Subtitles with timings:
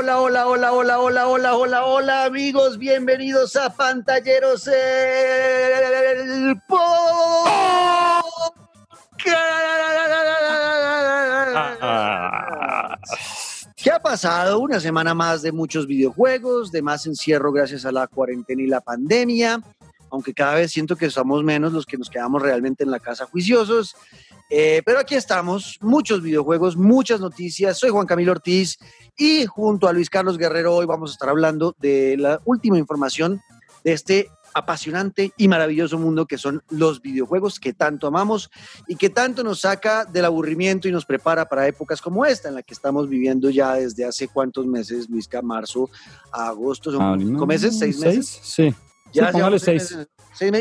[0.00, 6.58] hola, hola, hola, hola, hola, hola, hola, hola, amigos, bienvenidos a Pantalleros el
[13.76, 14.60] ¿Qué ha pasado?
[14.60, 18.80] Una semana más de muchos videojuegos, de más encierro gracias a la cuarentena y la
[18.80, 19.60] pandemia,
[20.10, 23.26] aunque cada vez siento que somos menos los que nos quedamos realmente en la casa
[23.26, 23.94] juiciosos.
[24.52, 27.78] Eh, pero aquí estamos, muchos videojuegos, muchas noticias.
[27.78, 28.78] Soy Juan Camilo Ortiz
[29.16, 33.40] y junto a Luis Carlos Guerrero hoy vamos a estar hablando de la última información
[33.84, 38.50] de este apasionante y maravilloso mundo que son los videojuegos que tanto amamos
[38.88, 42.56] y que tanto nos saca del aburrimiento y nos prepara para épocas como esta en
[42.56, 45.88] la que estamos viviendo ya desde hace cuántos meses, Luisca, marzo,
[46.32, 48.40] agosto, son Ah, cinco no, meses, seis meses.
[48.42, 48.74] Sí.
[49.12, 49.92] Ya Sí, seis.
[49.92, 50.08] meses.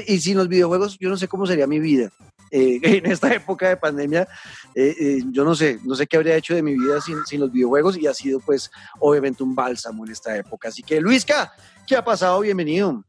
[0.08, 2.12] Y sin los videojuegos, yo no sé cómo sería mi vida.
[2.52, 4.28] Eh, en esta época de pandemia,
[4.76, 7.40] eh, eh, yo no sé, no sé qué habría hecho de mi vida sin, sin
[7.40, 10.70] los videojuegos y ha sido pues obviamente un bálsamo en esta época.
[10.70, 11.52] Así que Luisca,
[11.86, 12.40] ¿qué ha pasado?
[12.42, 13.04] Bienvenido.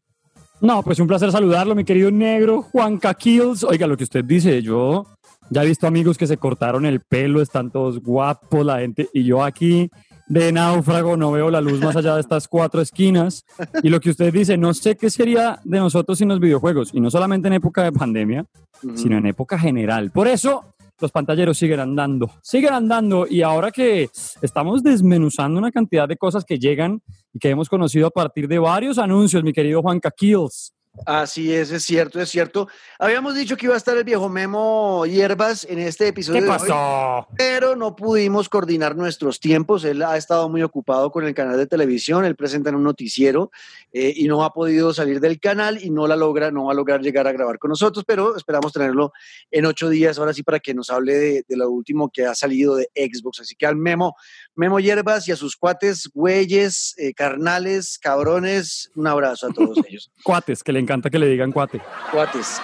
[0.61, 3.65] No, pues un placer saludarlo, mi querido negro Juanca Kills.
[3.65, 5.07] Oiga, lo que usted dice, yo
[5.49, 9.25] ya he visto amigos que se cortaron el pelo, están todos guapos la gente, y
[9.25, 9.91] yo aquí
[10.31, 13.45] de náufrago no veo la luz más allá de estas cuatro esquinas.
[13.83, 17.01] Y lo que usted dice, no sé qué sería de nosotros sin los videojuegos, y
[17.01, 18.47] no solamente en época de pandemia,
[18.95, 20.13] sino en época general.
[20.13, 20.65] Por eso
[21.01, 24.09] los pantalleros siguen andando, siguen andando y ahora que
[24.41, 28.61] estamos desmenuzando una cantidad de cosas que llegan y que hemos conocido a partir de
[28.61, 30.73] varios anuncios, mi querido Juanca Kills.
[31.07, 32.69] Así es, es cierto, es cierto.
[32.99, 36.41] Habíamos dicho que iba a estar el viejo Memo Hierbas en este episodio.
[36.41, 37.29] ¿Qué de hoy, pasó?
[37.37, 39.85] pero no pudimos coordinar nuestros tiempos.
[39.85, 43.51] Él ha estado muy ocupado con el canal de televisión, él presenta en un noticiero
[43.93, 46.75] eh, y no ha podido salir del canal y no la logra, no va a
[46.75, 49.13] lograr llegar a grabar con nosotros, pero esperamos tenerlo
[49.51, 52.35] en ocho días, ahora sí, para que nos hable de, de lo último que ha
[52.35, 53.41] salido de Xbox.
[53.41, 54.17] Así que al Memo,
[54.55, 60.11] Memo Hierbas y a sus cuates, güeyes, eh, carnales, cabrones, un abrazo a todos ellos.
[60.25, 61.81] Cuates, que le encanta que le digan cuate.
[62.13, 62.61] Cuates.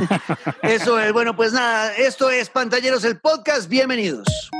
[0.62, 1.12] Eso es.
[1.12, 3.68] Bueno, pues nada, esto es Pantalleros el Podcast.
[3.68, 4.50] Bienvenidos.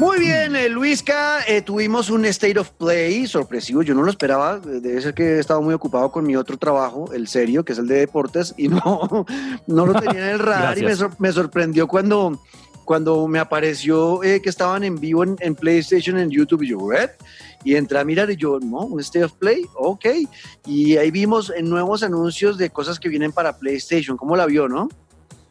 [0.00, 4.58] Muy bien, eh, Luisca, eh, tuvimos un State of Play sorpresivo, yo no lo esperaba,
[4.58, 7.78] debe ser que he estado muy ocupado con mi otro trabajo, el serio, que es
[7.78, 9.26] el de deportes, y no,
[9.66, 12.40] no lo tenía en el radar y me, sor- me sorprendió cuando,
[12.86, 16.78] cuando me apareció eh, que estaban en vivo en, en PlayStation, en YouTube, y yo,
[16.78, 17.10] ¿what?
[17.62, 20.06] Y entré a mirar y yo, no, un State of Play, ok.
[20.64, 24.88] Y ahí vimos nuevos anuncios de cosas que vienen para PlayStation, ¿cómo la vio, no?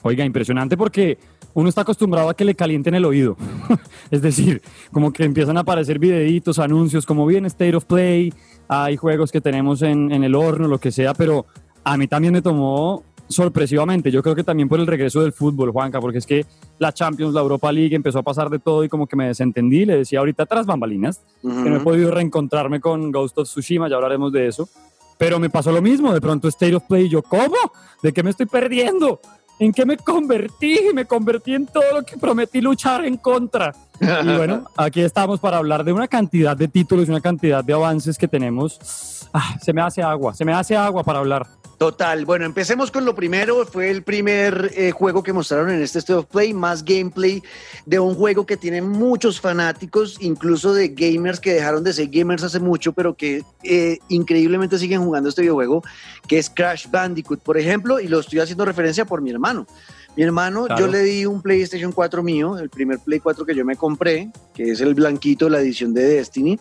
[0.02, 1.20] Oiga, impresionante porque
[1.60, 3.38] uno está acostumbrado a que le calienten el oído.
[4.12, 4.62] es decir,
[4.92, 8.34] como que empiezan a aparecer videitos, anuncios, como bien State of Play,
[8.68, 11.46] hay juegos que tenemos en, en el horno, lo que sea, pero
[11.84, 14.12] a mí también me tomó sorpresivamente.
[14.12, 16.46] Yo creo que también por el regreso del fútbol, Juanca, porque es que
[16.80, 19.86] la Champions, la Europa League empezó a pasar de todo y como que me desentendí.
[19.86, 23.96] Le decía ahorita tras bambalinas que no he podido reencontrarme con Ghost of Tsushima, ya
[23.96, 24.68] hablaremos de eso.
[25.18, 27.58] Pero me pasó lo mismo, de pronto State of Play, yo, ¿cómo?
[28.02, 29.20] ¿De qué me estoy perdiendo?
[29.60, 30.80] ¿En qué me convertí?
[30.94, 33.74] Me convertí en todo lo que prometí luchar en contra.
[34.00, 37.74] Y bueno, aquí estamos para hablar de una cantidad de títulos y una cantidad de
[37.74, 39.28] avances que tenemos.
[39.34, 41.46] Ah, se me hace agua, se me hace agua para hablar.
[41.80, 42.26] Total.
[42.26, 43.66] Bueno, empecemos con lo primero.
[43.66, 47.42] Fue el primer eh, juego que mostraron en este State of Play, más gameplay
[47.86, 52.44] de un juego que tiene muchos fanáticos, incluso de gamers que dejaron de ser gamers
[52.44, 55.82] hace mucho, pero que eh, increíblemente siguen jugando este videojuego,
[56.28, 59.66] que es Crash Bandicoot, por ejemplo, y lo estoy haciendo referencia por mi hermano.
[60.18, 60.86] Mi hermano, Claro.
[60.86, 64.30] yo le di un PlayStation 4 mío, el primer Play 4 que yo me compré,
[64.54, 66.60] que es el blanquito, la edición de Destiny.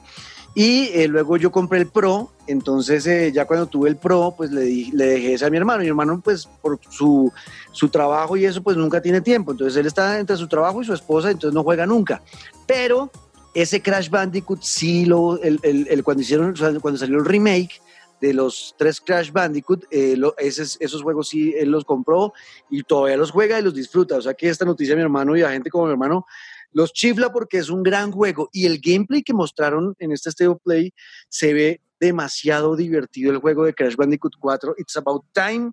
[0.60, 4.50] Y eh, luego yo compré el Pro, entonces eh, ya cuando tuve el Pro, pues
[4.50, 5.82] le, di- le dejé ese a mi hermano.
[5.82, 7.32] Mi hermano, pues por su,
[7.70, 9.52] su trabajo y eso, pues nunca tiene tiempo.
[9.52, 12.22] Entonces él está entre su trabajo y su esposa, entonces no juega nunca.
[12.66, 13.08] Pero
[13.54, 17.80] ese Crash Bandicoot sí lo, el, el- el- cuando hicieron, cuando salió el remake
[18.20, 22.32] de los tres Crash Bandicoot, eh, esos, esos juegos sí él los compró
[22.68, 24.16] y todavía los juega y los disfruta.
[24.16, 26.26] O sea que esta noticia mi hermano y a gente como mi hermano
[26.72, 30.48] los chifla porque es un gran juego y el gameplay que mostraron en este State
[30.48, 30.92] of Play
[31.28, 34.74] se ve demasiado divertido el juego de Crash Bandicoot 4.
[34.78, 35.72] It's About Time.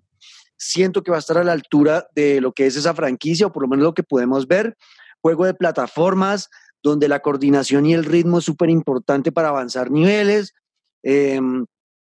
[0.56, 3.52] Siento que va a estar a la altura de lo que es esa franquicia o
[3.52, 4.76] por lo menos lo que podemos ver.
[5.20, 6.48] Juego de plataformas
[6.82, 10.54] donde la coordinación y el ritmo es súper importante para avanzar niveles.
[11.02, 11.40] Eh,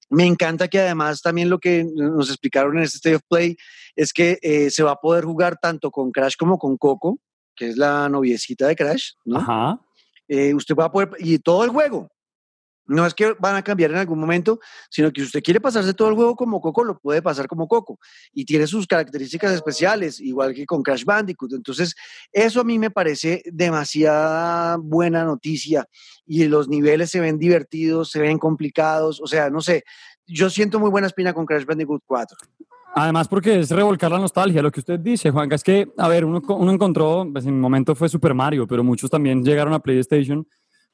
[0.10, 3.57] me encanta que además también lo que nos explicaron en este State of Play
[3.95, 7.19] es que eh, se va a poder jugar tanto con Crash como con Coco,
[7.57, 9.39] que es la noviecita de Crash, ¿no?
[9.39, 9.81] Ajá.
[10.27, 12.09] Eh, usted va a poder, y todo el juego,
[12.88, 15.94] No es que van a cambiar en algún momento, sino que si usted quiere pasarse
[15.94, 18.00] todo el juego como Coco, lo puede pasar como Coco.
[18.34, 21.54] Y tiene sus características especiales, igual que con Crash Bandicoot.
[21.54, 21.95] Entonces,
[22.31, 25.86] eso a mí me parece demasiada buena noticia.
[26.25, 29.19] Y los niveles se ven divertidos, se ven complicados.
[29.22, 29.84] O sea, no sé,
[30.25, 32.38] yo siento muy buena espina con Crash Bandicoot 4.
[33.00, 36.25] Además, porque es revolcar la nostalgia, lo que usted dice, Juanca, es que, a ver,
[36.25, 36.42] uno,
[36.72, 40.48] encontró, pues en mi momento fue Super Mario, pero muchos también llegaron a PlayStation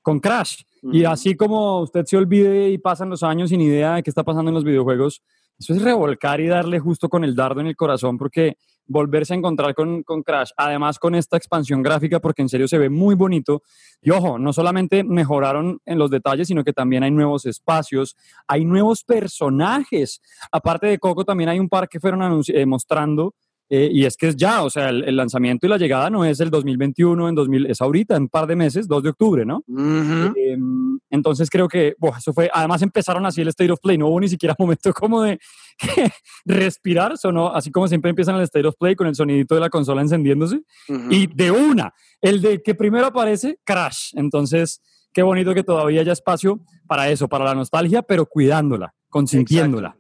[0.04, 0.62] con Crash.
[0.84, 4.24] Y así como usted se olvide y pasan los años sin idea de qué está
[4.24, 5.24] pasando en los videojuegos,
[5.58, 9.38] eso es revolcar y darle justo con el dardo en el corazón, porque volverse a
[9.38, 13.16] encontrar con, con, Crash, además con esta expansión gráfica, porque en serio se ve muy
[13.16, 13.62] bonito.
[14.02, 18.18] Y ojo, no solamente mejoraron en los detalles, sino que también hay nuevos espacios,
[18.48, 20.22] hay nuevos personajes.
[20.52, 23.36] Aparte de Coco, también hay un par que fueron eh, mostrando
[23.76, 26.40] eh, y es que es ya, o sea, el, lanzamiento y la llegada no es
[26.40, 29.64] el 2021, en 2000, es ahorita, en un par de meses, 2 de octubre, ¿no?
[29.68, 34.10] Em, entonces creo que, bueno, eso fue, además empezaron así el State of Play, no
[34.10, 35.40] hubo ni siquiera momento como de
[36.46, 39.72] respirar, sonó así como siempre empiezan el State of Play con el sonidito de la
[39.72, 40.62] consola encendiéndose,
[41.10, 44.12] y de una, el de que primero aparece, Crash.
[44.14, 49.98] Entonces, qué bonito que todavía haya espacio para eso, para la nostalgia, pero cuidándola, consintiéndola.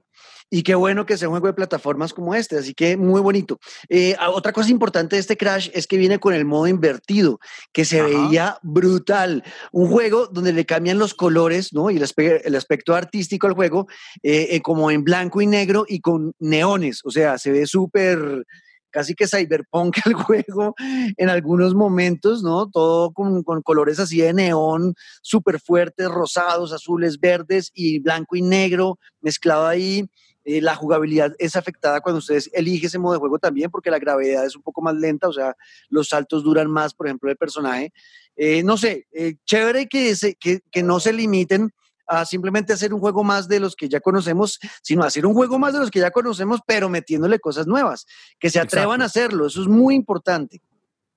[0.50, 3.60] Y qué bueno que sea un juego de plataformas como este, así que muy bonito.
[3.90, 7.40] Eh, otra cosa importante de este Crash es que viene con el modo invertido,
[7.72, 9.44] que se veía brutal.
[9.72, 11.90] Un juego donde le cambian los colores, ¿no?
[11.90, 13.88] Y el, aspecto artístico al juego,
[14.22, 17.01] eh, eh, como en blanco y negro y con neones.
[17.04, 18.45] O sea, se ve súper
[18.94, 20.75] casi que cyberpunk el juego
[21.18, 22.69] en algunos momentos, ¿no?
[22.69, 28.42] Todo con, con colores así de neón, súper fuertes, rosados, azules, verdes y blanco y
[28.42, 30.07] negro mezclado ahí.
[30.45, 34.00] Eh, la jugabilidad es afectada cuando ustedes eligen ese modo de juego también, porque la
[34.00, 35.56] gravedad es un poco más lenta, o sea,
[35.90, 37.94] los saltos duran más, por ejemplo, el personaje.
[38.36, 41.72] Eh, no sé, eh, chévere que, que, que, no se limiten
[42.07, 45.60] a simplemente hacer un juego más de los que ya conocemos, sino hacer un juego
[45.60, 48.06] más de los que ya conocemos, pero metiéndole cosas nuevas,
[48.40, 50.62] que se atrevan a hacerlo, eso es muy importante.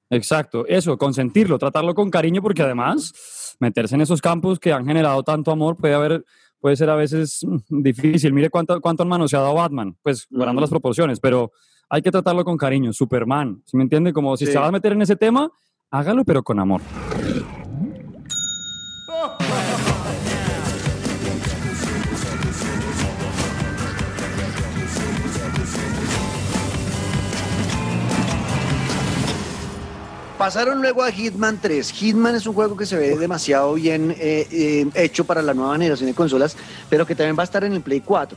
[0.08, 5.23] Exacto, eso, consentirlo, tratarlo con cariño, porque además meterse en esos campos que han generado
[5.25, 6.25] tanto amor puede haber
[6.66, 8.32] puede ser a veces difícil.
[8.32, 11.52] Mire cuánto, cuánto han manoseado a Batman, pues guardando las proporciones, pero
[11.88, 12.92] hay que tratarlo con cariño.
[12.92, 14.12] Superman, ¿sí me entiende?
[14.12, 15.48] Como si se va a meter en ese tema,
[15.92, 16.80] hágalo pero con amor.
[30.38, 31.91] Pasaron luego a Hitman 3.
[31.93, 35.73] Hitman es un juego que se ve demasiado bien eh, eh, hecho para la nueva
[35.73, 36.59] generación de consolas,
[36.91, 38.37] pero que también va a estar en el Play 4.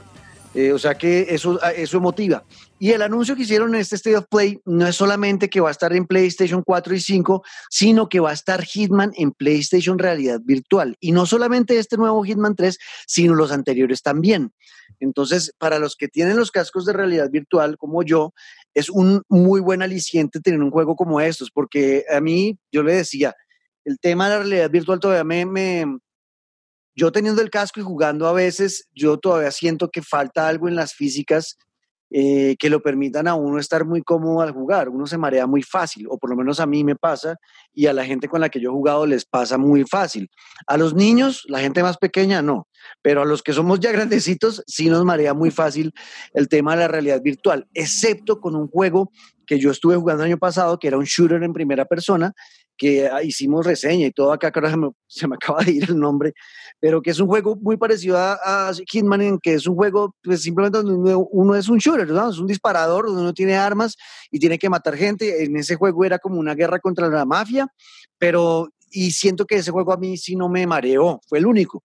[0.55, 2.45] Eh, o sea que eso, ah, eso motiva.
[2.79, 5.67] Y el anuncio que hicieron en este State of Play no es solamente que va
[5.67, 9.99] a estar en PlayStation 4 y 5, sino que va a estar Hitman en PlayStation
[9.99, 10.95] Realidad Virtual.
[11.01, 14.53] Y no solamente este nuevo Hitman 3, sino los anteriores también.
[14.99, 18.33] Entonces, para los que tienen los cascos de realidad virtual, como yo,
[18.79, 22.95] es un muy buen aliciente tener un juego como estos, porque a mí, yo le
[22.95, 23.35] decía,
[23.85, 25.85] el tema de la realidad virtual todavía me, me
[26.95, 30.75] yo teniendo el casco y jugando a veces, yo todavía siento que falta algo en
[30.75, 31.57] las físicas
[32.11, 34.89] eh, que lo permitan a uno estar muy cómodo al jugar.
[34.89, 37.35] Uno se marea muy fácil, o por lo menos a mí me pasa,
[37.73, 40.29] y a la gente con la que yo he jugado les pasa muy fácil.
[40.67, 42.67] A los niños, la gente más pequeña, no,
[43.01, 45.93] pero a los que somos ya grandecitos, sí nos marea muy fácil
[46.33, 49.11] el tema de la realidad virtual, excepto con un juego
[49.45, 52.33] que yo estuve jugando el año pasado, que era un shooter en primera persona,
[52.79, 55.83] que ah, hicimos reseña y todo acá, ahora se me, se me acaba de ir
[55.89, 56.33] el nombre,
[56.79, 60.41] pero que es un juego muy parecido a, Hitman, en que es un juego, pues
[60.41, 62.29] simplemente donde uno, es un shooter, ¿no?
[62.29, 63.95] es un disparador, donde uno tiene armas
[64.31, 65.43] y tiene que matar gente.
[65.43, 67.67] En ese juego era como una guerra contra la mafia,
[68.17, 71.83] pero y siento que ese juego a mí sí no me mareó, fue el único.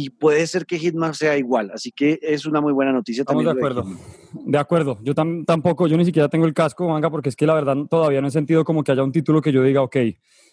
[0.00, 3.44] Y puede ser que Hitman sea igual, así que es una muy buena noticia Estamos
[3.44, 3.62] también.
[3.62, 3.96] de acuerdo,
[4.32, 4.98] de, acuerdo.
[5.02, 8.22] Yo tampoco, yo ni siquiera tengo el casco, manga, porque es que la verdad todavía
[8.22, 9.96] no he sentido como que haya un título que yo diga, ok,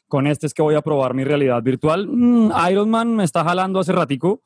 [0.10, 2.10] con este es que voy a probar mi realidad virtual.
[2.10, 4.42] Mm, Iron Man me está jalando hace ratico,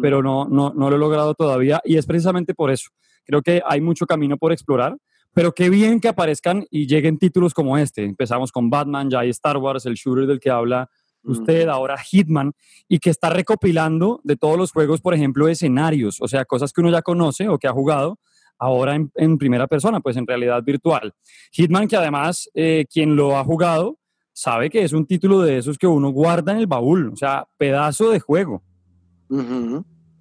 [0.00, 2.88] pero no, no, no lo he logrado todavía y es precisamente por eso.
[3.26, 4.96] Creo que hay mucho camino por explorar,
[5.34, 8.04] pero qué bien que aparezcan y lleguen títulos como este.
[8.04, 10.88] Empezamos con Batman, ya hay Star Wars, el shooter del que habla
[11.26, 12.52] usted, ahora Hitman,
[12.88, 16.80] y que está recopilando de todos los juegos, por ejemplo, escenarios, o sea, cosas que
[16.80, 18.18] uno ya conoce o que ha jugado,
[18.58, 21.12] ahora en, primera persona, pues en realidad virtual.
[21.52, 23.98] Hitman, que además eh, quien lo ha jugado,
[24.32, 27.46] sabe que es un título de esos que uno guarda en el baúl, o sea,
[27.56, 28.62] pedazo de juego.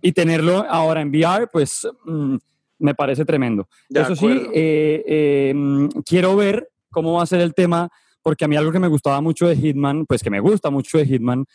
[0.02, 2.36] Y tenerlo ahora en VR, pues mm,
[2.80, 3.68] me parece tremendo.
[3.90, 7.90] Eso sí, eh, eh, mm, quiero ver cómo va a ser el tema,
[8.26, 10.98] porque a mí algo que me gustaba mucho de Hitman, pues que me gusta mucho
[10.98, 11.46] de Hitman,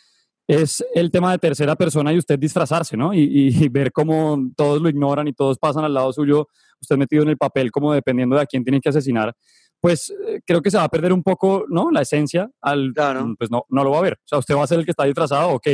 [0.47, 3.13] es el tema de tercera persona y usted disfrazarse, ¿no?
[3.13, 6.47] Y, ver cómo todos lo ignoran y todos pasan al lado suyo,
[6.79, 9.33] usted metido en el papel como dependiendo de a quién tiene que asesinar,
[9.81, 11.91] pues eh, creo que se va a perder un poco, ¿no?
[11.91, 12.93] La esencia, al,
[13.37, 14.13] pues no, no lo va a ver.
[14.13, 15.67] O sea, usted va a ser el que está disfrazado, ok,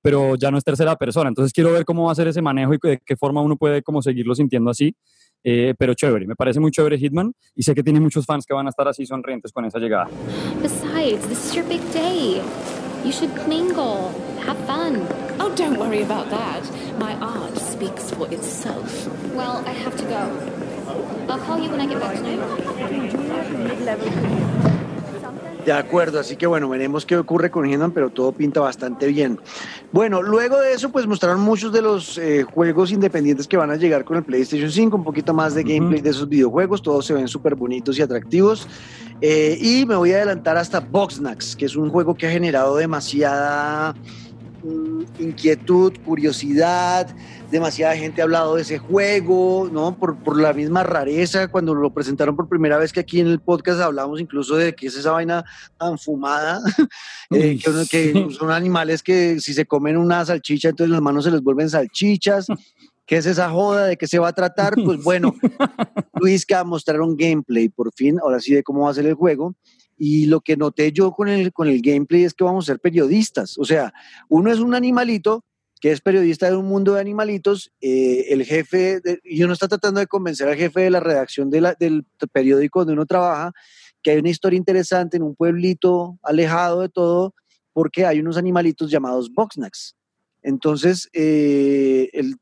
[0.00, 1.30] pero ya no es tercera persona.
[1.30, 3.82] Entonces quiero ver cómo va a ser ese manejo y de qué forma uno puede
[3.82, 4.94] como seguirlo sintiendo así.
[5.44, 8.54] Eh, pero chévere, me parece muy chévere Hitman y sé que tiene muchos fans que
[8.54, 10.08] van a estar así sonrientes con esa llegada.
[10.60, 12.42] Besides, this is your big day.
[13.04, 14.10] You should mingle,
[14.44, 15.06] have fun.
[15.38, 16.62] Oh, don't worry about that.
[16.98, 19.06] My art speaks for itself.
[19.34, 20.28] Well, I have to go.
[21.28, 22.38] I'll call you when I get back tonight.
[25.68, 29.38] De acuerdo, así que bueno, veremos qué ocurre con Hitman, pero todo pinta bastante bien.
[29.92, 33.76] Bueno, luego de eso, pues mostraron muchos de los eh, juegos independientes que van a
[33.76, 37.12] llegar con el PlayStation 5, un poquito más de gameplay de esos videojuegos, todos se
[37.12, 38.66] ven súper bonitos y atractivos.
[39.20, 42.74] Eh, y me voy a adelantar hasta Boxnax, que es un juego que ha generado
[42.74, 43.94] demasiada
[44.64, 47.14] mm, inquietud, curiosidad,
[47.50, 49.96] demasiada gente ha hablado de ese juego, ¿no?
[49.96, 53.40] Por, por, la misma rareza, cuando lo presentaron por primera vez, que aquí en el
[53.40, 55.44] podcast hablamos incluso de que es esa vaina
[55.78, 56.60] tan fumada,
[57.30, 57.58] eh,
[57.90, 61.70] que, son animales que si se comen una salchicha, entonces las manos se les vuelven
[61.70, 62.46] salchichas.
[63.06, 63.86] ¿Qué es esa joda?
[63.86, 64.74] ¿De qué se va a tratar?
[64.74, 65.34] Pues bueno,
[66.20, 68.94] Luis que va a mostrar un gameplay, por fin, ahora sí de cómo va a
[68.94, 69.54] ser el juego.
[69.96, 72.80] Y lo que noté yo con el, con el gameplay es que vamos a ser
[72.80, 73.56] periodistas.
[73.58, 73.94] O sea,
[74.28, 75.42] uno es un animalito
[75.80, 80.00] que es periodista de un mundo de animalitos, eh, el jefe, y uno está tratando
[80.00, 83.52] de convencer al jefe de la redacción de del periódico donde uno trabaja,
[84.02, 87.34] que hay una historia interesante en un pueblito alejado de todo,
[87.72, 89.94] porque hay unos animalitos llamados boxnacks.
[90.42, 92.36] Entonces, eh, el,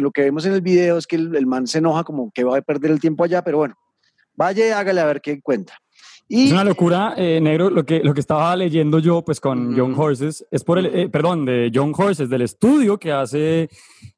[0.00, 2.58] lo que vemos en el video es que el, man se enoja como que va
[2.58, 3.76] a perder el tiempo allá, pero bueno,
[4.34, 5.40] vaya hágale a ver qué
[6.30, 9.76] cuenta es una locura, eh, negro, lo que, lo que estaba leyendo yo, pues con
[9.76, 13.68] John Horses, es por el, eh, perdón, de John Horses, del estudio que hace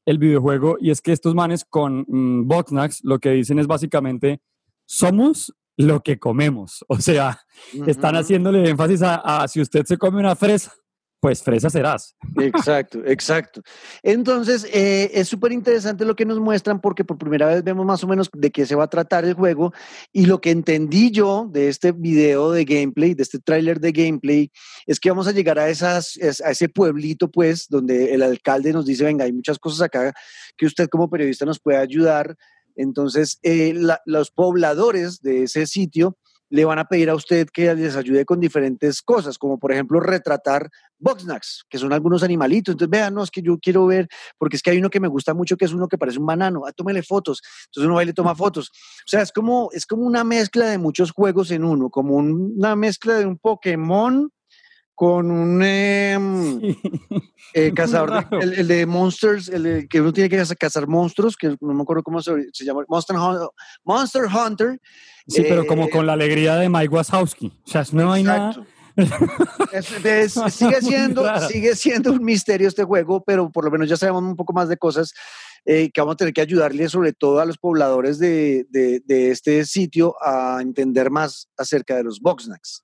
[0.04, 4.40] el videojuego, y es que estos manes con mm, Boxnax lo que dicen es básicamente,
[4.84, 6.84] somos lo que comemos.
[6.88, 7.40] O sea,
[7.86, 10.72] están haciéndole énfasis a, si usted se come una fresa,
[11.22, 12.16] pues fresa serás.
[12.40, 13.62] Exacto, exacto.
[14.02, 18.02] Entonces, eh, es súper interesante lo que nos muestran porque por primera vez vemos más
[18.02, 19.72] o menos de qué se va a tratar el juego
[20.12, 24.50] y lo que entendí yo de este video de gameplay, de este tráiler de gameplay,
[24.84, 29.04] es que vamos a llegar a, a ese pueblito, pues, donde el alcalde nos dice,
[29.04, 30.12] venga, hay muchas cosas acá
[30.56, 32.34] que usted como periodista nos puede ayudar.
[32.74, 36.18] Entonces, eh, los pobladores de ese sitio
[36.52, 40.00] le van a pedir a usted que les ayude con diferentes cosas, como por ejemplo
[40.00, 40.68] retratar
[40.98, 42.74] boxnacks, que son algunos animalitos.
[42.74, 44.06] Entonces, vean, no, es que yo quiero ver,
[44.36, 46.26] porque es que hay uno que me gusta mucho, que es uno que parece un
[46.26, 46.66] banano.
[46.66, 47.40] Ah, tómele fotos.
[47.64, 48.68] Entonces uno va y le toma fotos.
[48.68, 52.76] O sea, es como, es como una mezcla de muchos juegos en uno, como una
[52.76, 54.30] mezcla de un Pokémon
[54.94, 56.60] con un em,
[57.54, 61.82] eh, cazador, el, de Monsters, el que uno tiene que cazar monstruos, que no me
[61.82, 62.32] acuerdo cómo se,
[62.64, 63.16] llama, Monster,
[63.84, 64.80] Monster Hunter.
[65.26, 67.52] Sí, pero como eh, con la alegría de Mike Wazowski.
[67.64, 68.54] O sea, no hay nada.
[70.50, 74.36] sigue, siendo, sigue siendo un misterio este juego, pero por lo menos ya sabemos un
[74.36, 75.14] poco más de cosas
[75.64, 79.30] eh, que vamos a tener que ayudarle sobre todo a los pobladores de, de, de
[79.30, 82.82] este sitio a entender más acerca de los Boxnacks.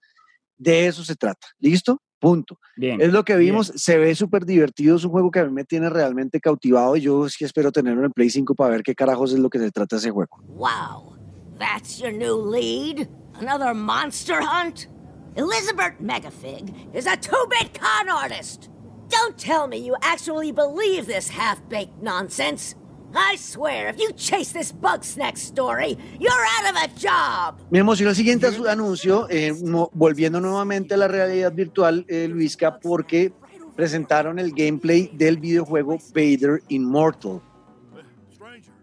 [0.59, 1.47] De eso se trata.
[1.59, 2.03] ¿Listo?
[2.21, 2.59] Punto.
[2.77, 5.53] Bien, es lo que vimos, se ve súper divertido, es un juego que a mí
[5.53, 8.97] me tiene realmente cautivado y yo sí espero tenerlo en Play 5 para ver qué
[8.97, 10.37] carajos es lo que se trata ese juego.
[10.49, 11.17] Wow,
[11.59, 13.09] that's your new lead?
[13.41, 14.89] Another monster hunt?
[15.37, 18.69] Elizabeth Megafig is a two-bit con artist.
[19.09, 22.75] Don't tell me you actually believe this half-baked nonsense.
[23.15, 27.59] I swear, if you chase this bug snack story, you're out of a job.
[27.71, 29.53] Me emociona el siguiente anuncio, eh,
[29.93, 33.33] volviendo nuevamente a la realidad virtual, eh, Luisca, porque
[33.75, 37.41] presentaron el gameplay del videojuego Vader Immortal.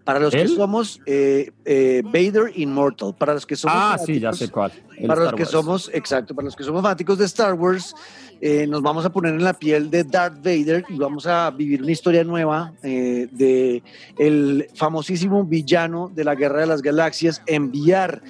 [0.05, 4.31] Para los que somos eh, eh, Vader Immortal, para los que somos ah sí ya
[4.33, 4.71] sé cuál
[5.07, 7.95] para los que somos exacto para los que somos fanáticos de Star Wars
[8.41, 11.81] eh, nos vamos a poner en la piel de Darth Vader y vamos a vivir
[11.81, 13.83] una historia nueva de
[14.17, 18.21] el famosísimo villano de la Guerra de las Galaxias enviar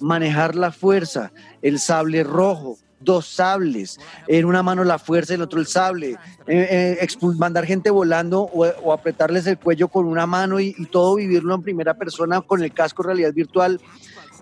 [0.00, 5.60] manejar la fuerza el sable rojo dos sables, en una mano la fuerza, en otro
[5.60, 6.12] el sable,
[6.46, 11.54] eh, eh, mandar gente volando o, apretarles el cuello con una mano y, todo vivirlo
[11.54, 13.80] en primera persona con el casco realidad virtual.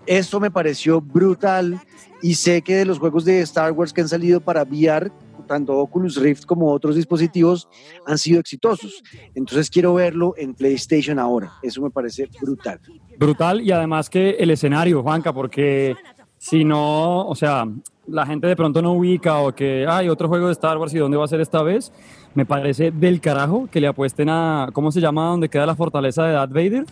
[0.05, 1.79] Esto me pareció brutal
[2.21, 5.11] y sé que de los juegos de Star Wars que han salido para VR,
[5.47, 7.67] tanto Oculus Rift como otros dispositivos,
[8.05, 9.03] han sido exitosos.
[9.35, 11.53] Entonces quiero verlo en PlayStation ahora.
[11.61, 12.79] Eso me parece brutal.
[13.17, 15.95] Brutal y además que el escenario, Juanca, porque
[16.37, 17.65] si no, o sea,
[18.07, 20.97] la gente de pronto no ubica o que hay otro juego de Star Wars y
[20.97, 21.91] dónde va a ser esta vez,
[22.35, 25.27] me parece del carajo que le apuesten a, ¿cómo se llama?
[25.27, 26.85] Donde queda la fortaleza de Darth Vader,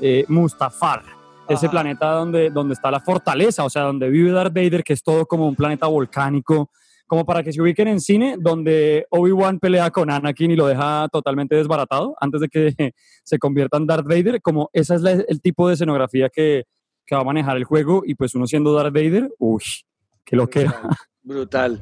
[0.00, 1.15] eh, Mustafar.
[1.48, 5.02] Ese planeta donde, donde está la fortaleza, o sea, donde vive Darth Vader, que es
[5.02, 6.70] todo como un planeta volcánico,
[7.06, 11.08] como para que se ubiquen en cine, donde Obi-Wan pelea con Anakin y lo deja
[11.12, 12.74] totalmente desbaratado antes de que
[13.24, 16.64] se convierta en Darth Vader, como ese es la- el tipo de escenografía que,
[17.06, 19.62] que va a manejar el juego, y pues uno siendo Darth Vader, uy,
[20.24, 20.80] qué lo que era.
[21.22, 21.78] Brutal.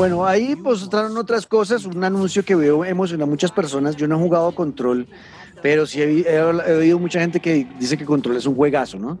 [0.00, 3.96] Bueno, ahí mostraron otras cosas, un anuncio que veo emociona a muchas personas.
[3.96, 5.06] Yo no he jugado Control,
[5.60, 8.98] pero sí he, he- he oído mucha gente que dice que Control es un juegazo,
[8.98, 9.18] ¿no?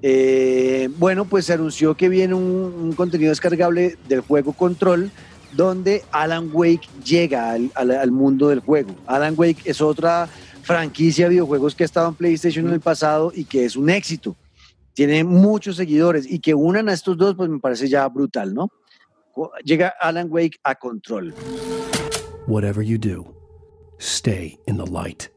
[0.00, 5.10] Eh, bueno, pues se anunció que viene un, contenido descargable del juego Control,
[5.56, 8.94] donde Alan Wake llega al, al- al mundo del juego.
[9.08, 10.28] Alan Wake es otra
[10.62, 13.90] franquicia de videojuegos que ha estado en PlayStation en el pasado y que es un
[13.90, 14.36] éxito.
[14.94, 18.70] Tiene muchos seguidores y que unan a estos dos, pues me parece ya brutal, ¿no?
[19.64, 21.32] Llega Alan Wake a Control.
[22.46, 23.34] Whatever you do,
[23.98, 25.28] stay in the light.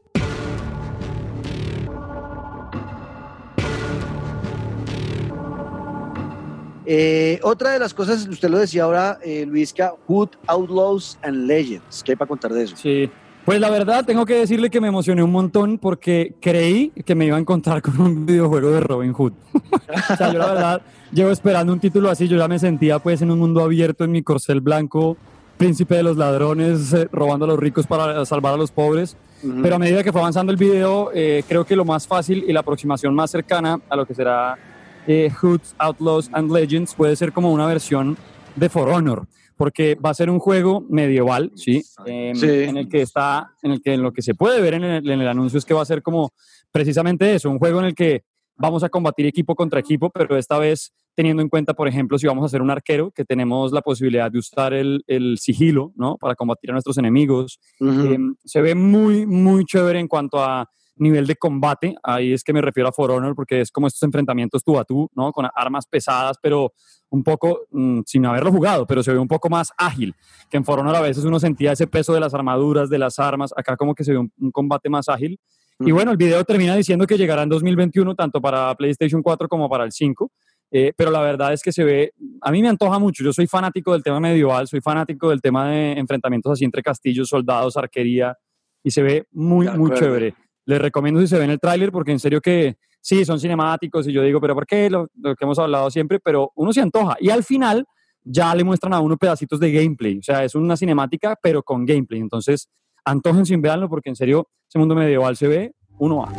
[6.88, 12.02] Eh, otra de las cosas, usted lo decía ahora, eh, Luisca, Hood, Outlaws and Legends.
[12.04, 12.76] ¿Qué hay para contar de eso?
[12.76, 13.10] Sí.
[13.46, 17.26] Pues la verdad, tengo que decirle que me emocioné un montón porque creí que me
[17.26, 19.34] iba a encontrar con un videojuego de Robin Hood.
[19.54, 23.22] o sea, yo la verdad llevo esperando un título así, yo ya me sentía pues
[23.22, 25.16] en un mundo abierto en mi corcel blanco,
[25.58, 29.16] príncipe de los ladrones, eh, robando a los ricos para salvar a los pobres.
[29.44, 29.62] Ujú.
[29.62, 32.52] Pero a medida que fue avanzando el video, eh, creo que lo más fácil y
[32.52, 34.58] la aproximación más cercana a lo que será
[35.06, 38.16] eh, Hoods, Outlaws and Legends puede ser como una versión
[38.56, 41.82] de For Honor, porque va a ser un juego medieval, ¿sí?
[42.04, 42.48] Eh, Sí.
[42.48, 45.10] En el que está, en el que en lo que se puede ver en el,
[45.10, 46.32] en el anuncio es que va a ser como
[46.70, 48.22] precisamente eso, un juego en el que
[48.56, 52.26] vamos a combatir equipo contra equipo, pero esta vez teniendo en cuenta, por ejemplo, si
[52.26, 56.18] vamos a ser un arquero, que tenemos la posibilidad de usar el, el sigilo, ¿no?
[56.18, 57.58] Para combatir a nuestros enemigos.
[57.80, 61.94] Eh, se ve muy, muy chévere en cuanto a nivel de combate.
[62.02, 64.84] Ahí es que me refiero a For Honor, porque es como estos enfrentamientos tú a
[64.84, 65.32] tú, ¿no?
[65.32, 66.72] Con armas pesadas, pero
[67.10, 70.14] un poco, mm, sin haberlo jugado, pero se ve un poco más ágil.
[70.50, 73.18] Que en For Honor a veces uno sentía ese peso de las armaduras, de las
[73.18, 73.52] armas.
[73.56, 75.38] Acá como que se ve un, un combate más ágil.
[75.80, 79.68] Y bueno, el video termina diciendo que llegará en 2021 tanto para PlayStation 4 como
[79.68, 80.30] para el 5.
[80.70, 83.46] Eh, pero la verdad es que se ve, a mí me antoja mucho, yo soy
[83.46, 88.36] fanático del tema medieval, soy fanático del tema de enfrentamientos así entre castillos, soldados, arquería,
[88.82, 90.34] y se ve muy, muy chévere.
[90.66, 94.06] Les recomiendo si se ve en el tráiler, porque en serio que sí, son cinemáticos,
[94.08, 94.90] y yo digo, pero ¿por qué?
[94.90, 97.16] Lo, lo que hemos hablado siempre, pero uno se antoja.
[97.20, 97.86] Y al final
[98.24, 101.86] ya le muestran a uno pedacitos de gameplay, o sea, es una cinemática, pero con
[101.86, 102.20] gameplay.
[102.20, 102.68] Entonces,
[103.04, 106.32] antojen sin verlo, porque en serio, ese mundo medieval se ve uno a.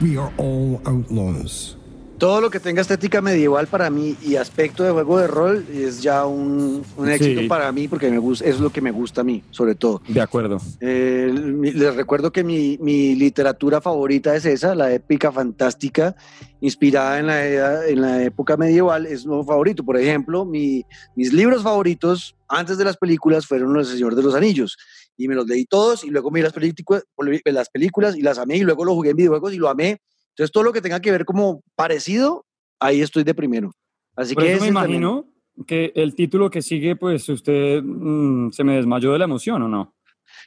[0.00, 1.81] We are all outlaws.
[2.22, 6.00] Todo lo que tenga estética medieval para mí y aspecto de juego de rol es
[6.02, 7.48] ya un, un éxito Sí.
[7.48, 10.00] para mí porque me gusta, es lo que me gusta a mí, sobre todo.
[10.06, 10.58] De acuerdo.
[10.78, 16.14] Eh, mi- les recuerdo que mi, mi literatura favorita es esa, la épica fantástica,
[16.60, 19.84] inspirada en la, edad- en la época medieval, es lo favorito.
[19.84, 20.84] Por ejemplo, mi-
[21.16, 24.76] mis libros favoritos antes de las películas fueron Los Señor de los Anillos.
[25.16, 27.02] Y me los leí todos y luego vi las, películas
[27.46, 30.00] las películas y las amé y luego lo jugué en videojuegos y lo amé.
[30.32, 32.44] Entonces todo lo que tenga que ver como parecido,
[32.80, 33.72] ahí estoy de primero.
[34.16, 35.02] Así Por que eso me también.
[35.02, 35.28] imagino
[35.66, 39.68] que el título que sigue, pues usted mm, se me desmayó de la emoción, ¿o
[39.68, 39.94] no?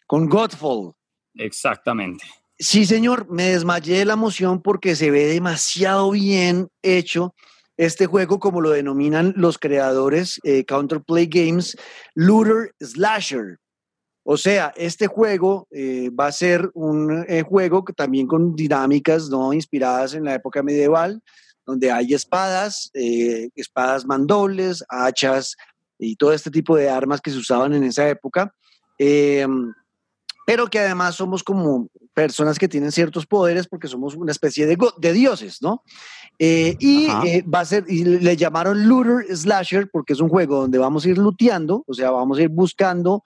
[0.08, 0.94] Con Godfall.
[1.36, 2.26] Exactamente.
[2.58, 7.34] Sí, señor, me desmayé de la emoción porque se ve demasiado bien hecho
[7.78, 11.76] este juego, como lo denominan los creadores eh, Counterplay Games,
[12.14, 13.58] Looter Slasher.
[14.28, 19.30] O sea, este juego eh, va a ser un eh, juego que también con dinámicas
[19.30, 21.22] no inspiradas en la época medieval,
[21.64, 25.56] donde hay espadas, eh, espadas mandobles, hachas
[26.00, 28.52] y todo este tipo de armas que se usaban en esa época.
[28.98, 29.46] Eh,
[30.48, 34.76] pero que además somos como personas que tienen ciertos poderes porque somos una especie de,
[34.98, 35.84] de dioses, ¿no?
[36.40, 37.08] Y
[37.44, 41.10] va a ser, y le llamaron Looter Slasher porque es un juego donde vamos a
[41.10, 43.24] ir looteando, o sea, vamos a ir buscando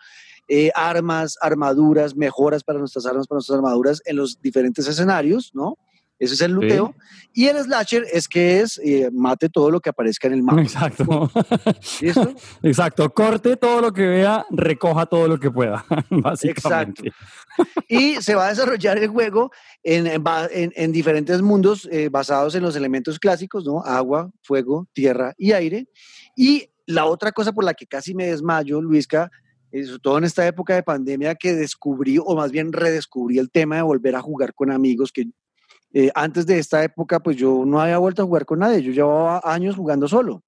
[0.49, 5.77] eh, armas, armaduras, mejoras para nuestras armas, para nuestras armaduras en los diferentes escenarios, ¿no?
[6.19, 6.93] Ese es el luteo.
[7.33, 10.61] Y el slasher es que es eh, mate todo lo que aparezca en el mapa.
[10.61, 11.31] Exacto.
[12.01, 12.33] ¿Listo?
[12.61, 13.09] Exacto.
[13.13, 17.13] Corte todo lo que vea, recoja todo lo que pueda, básicamente.
[17.87, 23.17] Y se va a desarrollar el juego en, diferentes mundos eh, basados en los elementos
[23.17, 23.81] clásicos, ¿no?
[23.85, 25.87] Agua, fuego, tierra y aire.
[26.35, 29.31] Y la otra cosa por la que casi me desmayo, Luisca,
[29.71, 33.77] sobre todo en esta época de pandemia que descubrí, o más bien redescubrí el tema
[33.77, 35.27] de volver a jugar con amigos, que
[35.93, 38.91] eh, antes de esta época, pues yo no había vuelto a jugar con nadie, yo
[38.91, 40.43] llevaba años jugando solo.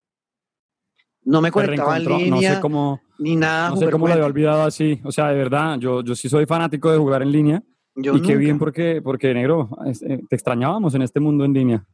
[1.23, 3.69] No me conectaba en línea, no sé cómo, ni nada.
[3.69, 4.99] no sé cómo lo había olvidado así.
[5.03, 7.63] O sea, de verdad, yo, yo sí soy fanático de jugar en línea.
[7.93, 8.65] Yo y qué bien nunca.
[8.65, 11.85] porque, porque negro, eh, te extrañábamos en este mundo en línea.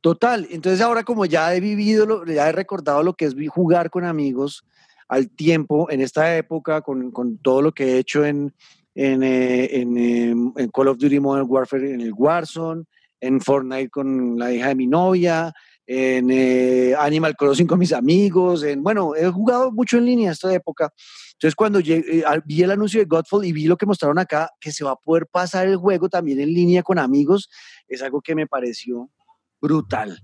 [0.00, 4.04] Total, entonces ahora como ya he vivido, ya he recordado lo que es jugar con
[4.04, 4.64] amigos
[5.12, 8.54] al tiempo, en esta época, con, con todo lo que he hecho en,
[8.94, 12.84] en, eh, en, em, en Call of Duty Modern Warfare, en el Warzone,
[13.20, 15.52] en Fortnite con la hija de mi novia,
[15.86, 20.50] en eh, Animal Crossing con mis amigos, en, bueno, he jugado mucho en línea esta
[20.54, 20.90] época.
[21.34, 24.48] Entonces cuando llegué- eh, vi el anuncio de Godfall y vi lo que mostraron acá,
[24.58, 27.50] que se va a poder pasar el juego también en línea con amigos,
[27.86, 29.10] es algo que me pareció
[29.60, 30.18] brutal.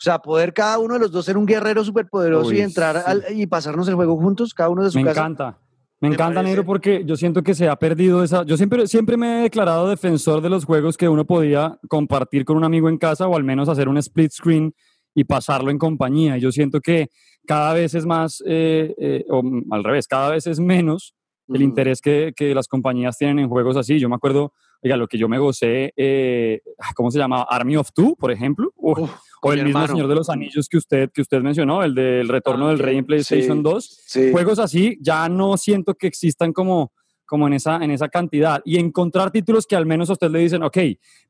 [0.00, 2.96] O sea, poder cada uno de los dos ser un guerrero superpoderoso y Uy, entrar
[2.96, 3.02] sí.
[3.06, 5.20] al- y pasarnos el juego juntos, cada uno de su Me casa.
[5.20, 5.58] encanta.
[6.00, 8.42] Me encanta, parece- negro, porque yo siento que se ha perdido esa.
[8.44, 12.56] Yo siempre, siempre me he declarado defensor de los juegos que uno podía compartir con
[12.56, 14.74] un amigo en casa o al menos hacer un split screen
[15.14, 16.38] y pasarlo en compañía.
[16.38, 17.08] Y yo siento que
[17.46, 21.14] cada vez es más, eh, eh, o mm, al revés, cada vez es menos
[21.48, 21.62] el Mm.
[21.64, 23.98] interés que, que las compañías tienen en juegos así.
[23.98, 26.62] Yo me acuerdo, oiga, lo que yo me gocé, eh,
[26.94, 27.42] ¿cómo se llama?
[27.46, 28.72] Army of Two, por ejemplo.
[28.76, 29.10] Uf, Uf,
[29.42, 29.94] o el mi mismo hermano.
[29.94, 33.06] Señor de los Anillos que usted, que usted mencionó, el del Retorno del Rey en
[33.06, 34.32] PlayStation sí, 2 Sí.
[34.32, 36.92] juegos así ya no siento que existan como,
[37.26, 38.60] como en, esa, en esa cantidad.
[38.64, 40.78] Y encontrar títulos que al menos a usted le dicen, ok,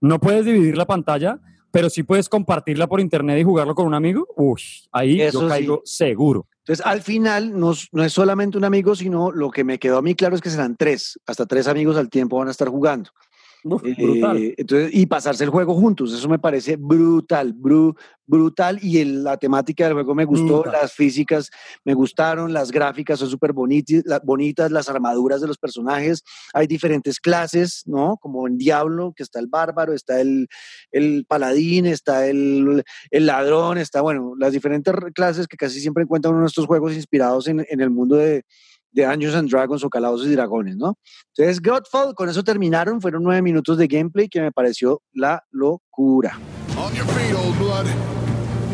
[0.00, 1.38] no puedes dividir la pantalla,
[1.70, 5.46] pero sí puedes compartirla por internet y jugarlo con un amigo, uy, ahí Eso yo
[5.46, 5.48] sí.
[5.48, 6.48] caigo seguro.
[6.64, 10.02] Entonces, al final, no, no es solamente un amigo, sino lo que me quedó a
[10.02, 13.10] mí claro es que serán tres, hasta tres amigos al tiempo van a estar jugando.
[13.62, 14.54] Uf, Eh, brutal.
[14.56, 17.94] entonces, y pasarse el juego juntos, eso me parece brutal, bru-
[18.26, 18.78] brutal.
[18.82, 20.80] Y el- la temática del juego me gustó, Brutal.
[20.80, 21.50] las físicas
[21.84, 26.22] me gustaron, las gráficas son súper bonitas, bonitas, las armaduras de los personajes.
[26.54, 28.16] Hay diferentes clases, ¿no?
[28.18, 30.48] Como en Diablo, que está el bárbaro, está el,
[30.92, 36.32] el paladín, está el, el ladrón, está, bueno, las diferentes clases que casi siempre encuentran
[36.34, 38.44] uno de estos juegos inspirados en, en el mundo de,
[38.92, 40.98] de Dungeons and Dragons o Calabozos y Dragones, ¿no?
[41.36, 46.38] Entonces, Godfall, con eso terminaron, fueron nueve minutos de gameplay que me pareció la locura.
[46.76, 47.86] On your feet, old blood.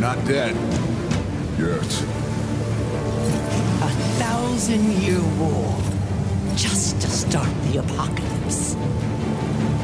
[0.01, 0.55] Not dead.
[1.59, 1.81] Yet.
[3.83, 5.75] A thousand year war
[6.57, 8.77] just to start the apocalypse.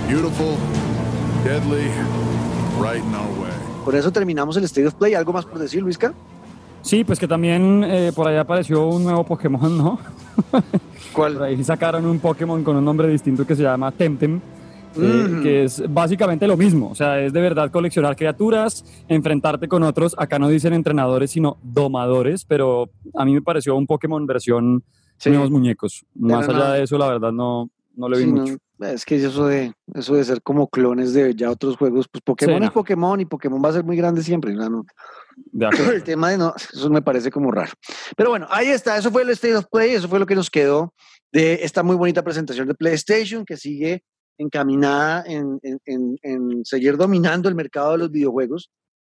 [0.06, 0.56] Beautiful,
[1.44, 1.88] deadly,
[2.78, 3.52] right in our way.
[3.84, 5.14] Con eso terminamos el State of Play.
[5.14, 6.14] ¿Algo más por decir, Luisca?
[6.82, 9.98] Sí, pues que también eh, por ahí apareció un nuevo Pokémon, ¿no?
[11.12, 11.34] ¿Cuál?
[11.34, 14.36] Por ahí sacaron un Pokémon con un nombre distinto que se llama Temtem.
[14.36, 14.40] eh,
[14.94, 15.42] Mm.
[15.42, 20.14] que es básicamente lo mismo, o sea, es de verdad coleccionar criaturas, enfrentarte con otros,
[20.18, 24.82] acá no dicen entrenadores, sino domadores, pero a mí me pareció un Pokémon versión
[25.16, 25.30] Sí.
[25.30, 26.04] nuevos muñecos.
[26.14, 28.52] Más allá de eso, la verdad, no, no le vi Sí, mucho.
[28.52, 32.22] no, es que eso de, eso de ser como clones de ya otros juegos, pues
[32.22, 32.74] Pokémon Sí, es no.
[32.74, 34.54] Pokémon y Pokémon va a ser muy grande siempre.
[34.54, 34.68] ¿no?
[34.68, 34.84] No.
[35.52, 35.68] De.
[35.96, 37.72] El tema de no, eso me parece como raro.
[38.16, 40.50] Pero bueno, ahí está, eso fue el State of Play, eso fue lo que nos
[40.50, 40.92] quedó
[41.32, 44.02] de esta muy bonita presentación de PlayStation que sigue
[44.38, 48.70] encaminada en, en- en- en seguir dominando el mercado de los videojuegos.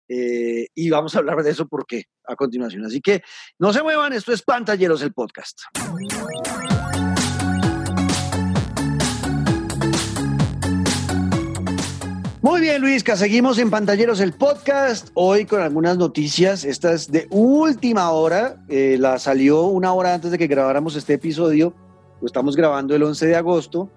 [0.08, 2.84] eh, y vamos a hablar de eso por qué a continuación.
[2.84, 3.22] Así que
[3.60, 5.60] no se muevan, esto es Pantalleros, el podcast.
[12.50, 17.28] Muy bien, Luisca, seguimos en Pantalleros el podcast, hoy con algunas noticias, esta es de
[17.30, 21.72] última hora, eh, la salió una hora antes de que grabáramos este episodio,
[22.20, 23.88] lo estamos grabando el 11 de agosto,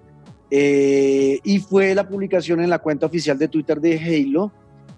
[0.51, 4.51] eh, y fue la publicación en la cuenta oficial de Twitter de Halo,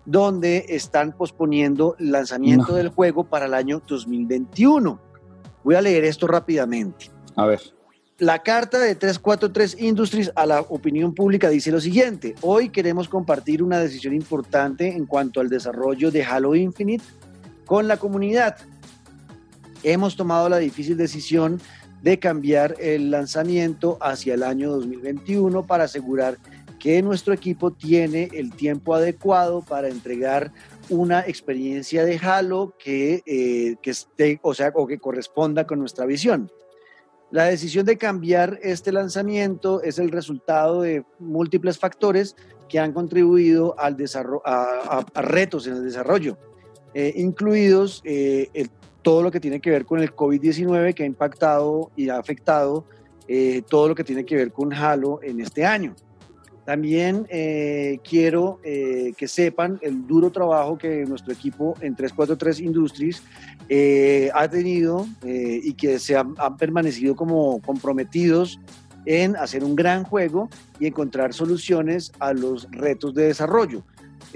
[0.04, 2.78] donde están posponiendo el lanzamiento No.
[2.78, 5.00] del juego para el año 2021.
[5.64, 7.10] Voy a leer esto rápidamente.
[7.38, 7.62] A ver.
[8.18, 13.62] La carta de 343 Industries a la opinión pública dice lo siguiente, hoy queremos compartir
[13.62, 17.04] una decisión importante en cuanto al desarrollo de Halo Infinite
[17.66, 18.56] con la comunidad.
[19.84, 21.60] Hemos tomado la difícil decisión
[22.04, 26.38] de cambiar el lanzamiento hacia el año 2021 para asegurar
[26.80, 30.54] que nuestro equipo tiene el tiempo adecuado para entregar
[30.88, 36.06] una experiencia de Halo que, eh, que esté, o sea, o que corresponda con nuestra
[36.06, 36.50] visión.
[37.36, 42.34] La decisión de cambiar este lanzamiento es el resultado de múltiples factores
[42.70, 46.38] que han contribuido al desarrollo, a, retos en el desarrollo,
[46.94, 48.70] eh, incluidos eh,
[49.02, 52.86] todo lo que tiene que ver con el COVID-19 que ha impactado y ha afectado
[53.28, 55.94] eh, todo lo que tiene que ver con Halo en este año.
[56.66, 63.22] También eh, quiero eh, que sepan el duro trabajo que nuestro equipo en 343 Industries
[63.70, 68.60] eh, ha tenido eh, y que se han, han permanecido como comprometidos
[69.06, 70.50] en hacer un gran juego
[70.80, 73.84] y encontrar soluciones a los retos de desarrollo.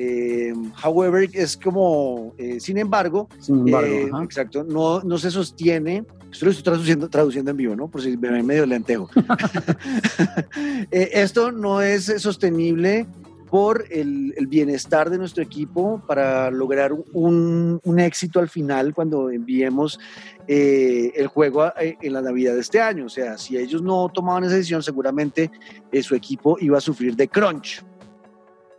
[0.02, 6.06] Eh, however, es como, eh, sin embargo, Sin embargo, eh, exacto, no, no se sostiene.
[6.32, 7.90] Esto lo estoy traduciendo, traduciendo en vivo, ¿no?
[7.90, 9.10] Por si me ven medio lentejo.
[10.92, 13.06] Eh, esto no es sostenible
[13.50, 19.30] por el, el bienestar de nuestro equipo para lograr un, un éxito al final cuando
[19.32, 20.00] enviemos
[20.48, 23.06] eh, el juego a- en la Navidad de este año.
[23.06, 25.50] O sea, si ellos no tomaban esa decisión, seguramente
[25.92, 27.84] eh, su equipo iba a sufrir de crunch.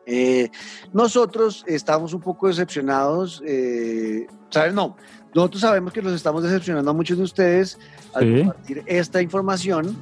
[0.06, 0.50] Eh,
[0.92, 4.74] nosotros estamos un poco decepcionados, eh, ¿saben?
[4.74, 4.96] No,
[5.34, 7.78] nosotros sabemos que los estamos decepcionando a muchos de ustedes
[8.14, 8.38] al Sí.
[8.40, 9.96] compartir esta información.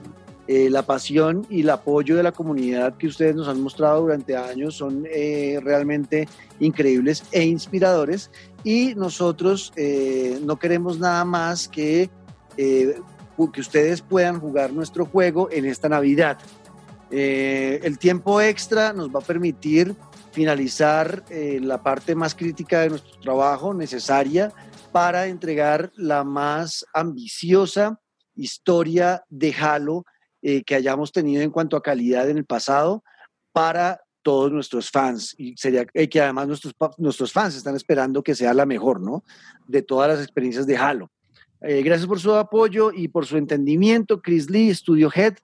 [0.51, 4.35] Eh, la pasión y el apoyo de la comunidad que ustedes nos han mostrado durante
[4.35, 6.27] años son eh, realmente
[6.59, 8.31] increíbles e inspiradores
[8.65, 12.09] y nosotros eh, no queremos nada más que,
[12.57, 16.39] que ustedes puedan jugar nuestro juego en esta Navidad.
[17.11, 19.97] Eh, el tiempo extra nos va a permitir
[20.33, 24.53] finalizar eh, la parte más crítica de nuestro trabajo necesaria
[24.93, 27.99] para entregar la más ambiciosa
[28.35, 30.05] historia de Halo
[30.43, 33.03] eh, que hayamos tenido en cuanto a calidad en el pasado
[33.53, 38.53] para todos nuestros fans y sería que además nuestros, nuestros fans están esperando que sea
[38.53, 39.25] la mejor, ¿no?
[39.67, 41.11] De todas las experiencias de Halo.
[41.61, 45.39] Gracias por su apoyo y por su entendimiento, Chris Lee, Studio Head,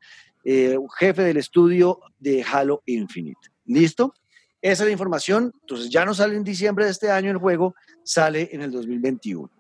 [0.44, 3.40] eh, jefe del estudio de Halo Infinite.
[3.64, 4.14] ¿Listo?
[4.60, 5.52] Esa es la información.
[5.60, 9.50] Entonces ya no sale en diciembre de este año el juego, sale en el 2021.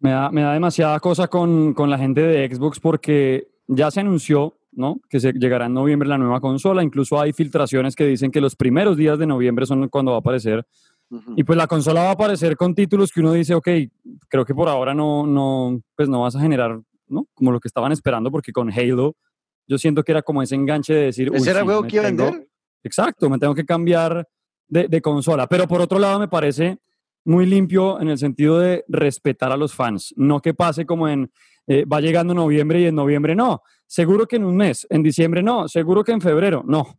[0.00, 4.00] Me da, me da demasiada cosa con, con la gente de Xbox porque ya se
[4.00, 5.00] anunció ¿no?
[5.08, 6.82] que se llegará en noviembre la nueva consola.
[6.82, 10.20] Incluso hay filtraciones que dicen que los primeros días de noviembre son cuando va a
[10.20, 10.64] aparecer.
[11.36, 13.68] Y pues la consola va a aparecer con títulos que uno dice, ok,
[14.28, 17.26] creo que por ahora no, no, pues no vas a generar, ¿no?
[17.32, 19.16] Como lo que estaban esperando, porque con Halo
[19.68, 21.82] yo siento que era como ese enganche de decir, ¿Ese "Uy, era el sí, juego
[21.84, 22.48] que iba a vender?
[22.82, 24.26] Exacto, me tengo que cambiar
[24.66, 25.46] de, de consola.
[25.46, 26.78] Pero por otro lado, me parece
[27.24, 30.14] muy limpio en el sentido de respetar a los fans.
[30.16, 31.30] No que pase como en,
[31.66, 33.62] eh, va llegando noviembre y en noviembre no.
[33.86, 35.68] Seguro que en un mes, en diciembre no.
[35.68, 36.98] Seguro que en febrero no.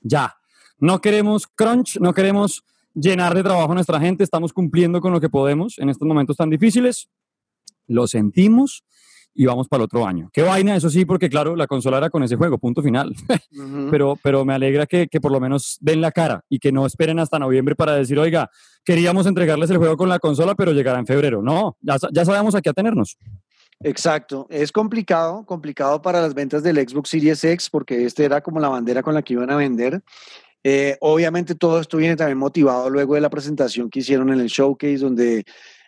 [0.00, 0.34] Ya.
[0.78, 2.62] No queremos crunch, no queremos
[2.94, 4.24] llenar de trabajo a nuestra gente.
[4.24, 7.08] Estamos cumpliendo con lo que podemos en estos momentos tan difíciles.
[7.86, 8.84] Lo sentimos
[9.34, 10.30] y vamos para el otro año.
[10.32, 13.14] Qué vaina, eso sí, porque claro, la consola era con ese juego, punto final
[13.52, 13.88] Ujú.
[13.90, 16.86] pero, pero me alegra que, que por lo menos den la cara y que no
[16.86, 18.50] esperen hasta noviembre para decir, oiga,
[18.84, 21.42] queríamos entregarles el juego con la consola, pero llegará en febrero.
[21.42, 23.18] No, ya, ya sabemos a qué atenernos.
[23.80, 28.60] Exacto, es complicado, complicado para las ventas del Xbox Series X porque este era como
[28.60, 30.02] la bandera con la que iban a vender.
[30.62, 34.46] Eh, obviamente todo esto viene también motivado luego de la presentación que hicieron en el
[34.46, 35.44] showcase donde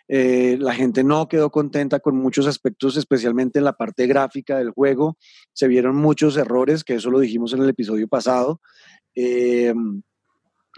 [0.07, 4.71] eh, la gente no quedó contenta con muchos aspectos, especialmente en la parte gráfica del
[4.71, 5.17] juego.
[5.53, 8.61] Se vieron muchos errores, que eso lo dijimos en el episodio pasado.
[9.15, 9.73] Eh,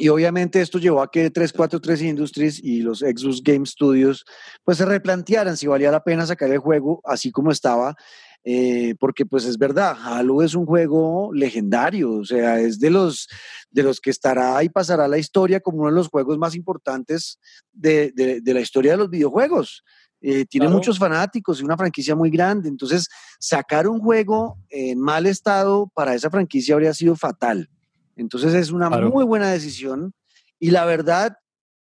[0.01, 4.23] y obviamente esto llevó a que 343 Industries y los Xbox Game Studios
[4.63, 7.95] pues se replantearan si valía la pena sacar el juego así como estaba,
[8.43, 13.27] eh, porque pues es verdad, Halo es un juego legendario, o sea, es de los,
[13.69, 17.37] de los que estará y pasará la historia como uno de los juegos más importantes
[17.73, 19.83] de, de- de la historia de los videojuegos.
[20.21, 20.77] Eh, tiene Claro.
[20.77, 23.07] muchos fanáticos y una franquicia muy grande, entonces
[23.39, 27.69] sacar un juego en mal estado para esa franquicia habría sido fatal.
[28.17, 29.09] Entonces es una Claro.
[29.11, 30.13] muy buena decisión
[30.59, 31.37] y la verdad,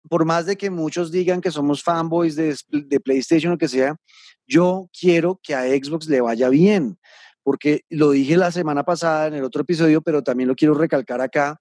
[0.09, 2.57] por más de que muchos digan que somos fanboys de,
[3.05, 3.97] PlayStation o que sea,
[4.47, 6.99] yo quiero que a Xbox le vaya bien,
[7.43, 11.21] porque lo dije la semana pasada en el otro episodio, pero también lo quiero recalcar
[11.21, 11.61] acá.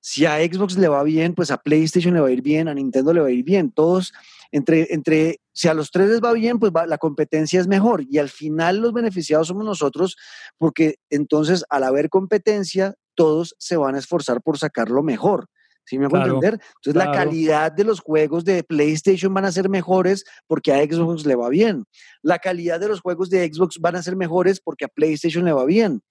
[0.00, 2.74] Si a Xbox le va bien, pues a PlayStation le va a ir bien, a
[2.74, 3.70] Nintendo le va a ir bien.
[3.70, 4.12] Todos,
[4.52, 8.04] entre, entre, si a los tres les va bien, pues la competencia es mejor.
[8.10, 10.16] Y al final los beneficiados somos nosotros,
[10.58, 15.48] porque entonces al haber competencia, todos se van a esforzar por sacar lo mejor.
[15.86, 16.60] ¿Sí me hago Claro, entender?
[16.76, 21.26] Entonces la calidad de los juegos de PlayStation van a ser mejores porque a Xbox
[21.26, 21.84] le va bien.
[22.22, 25.52] La calidad de los juegos de Xbox van a ser mejores porque a PlayStation le
[25.52, 26.02] va bien.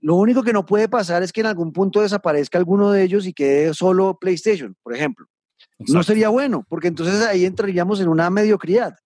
[0.00, 3.26] Lo único que no puede pasar es que en algún punto desaparezca alguno de ellos
[3.26, 5.26] y quede solo PlayStation, por ejemplo.
[5.78, 8.96] No sería bueno, porque entonces ahí entraríamos en una mediocridad.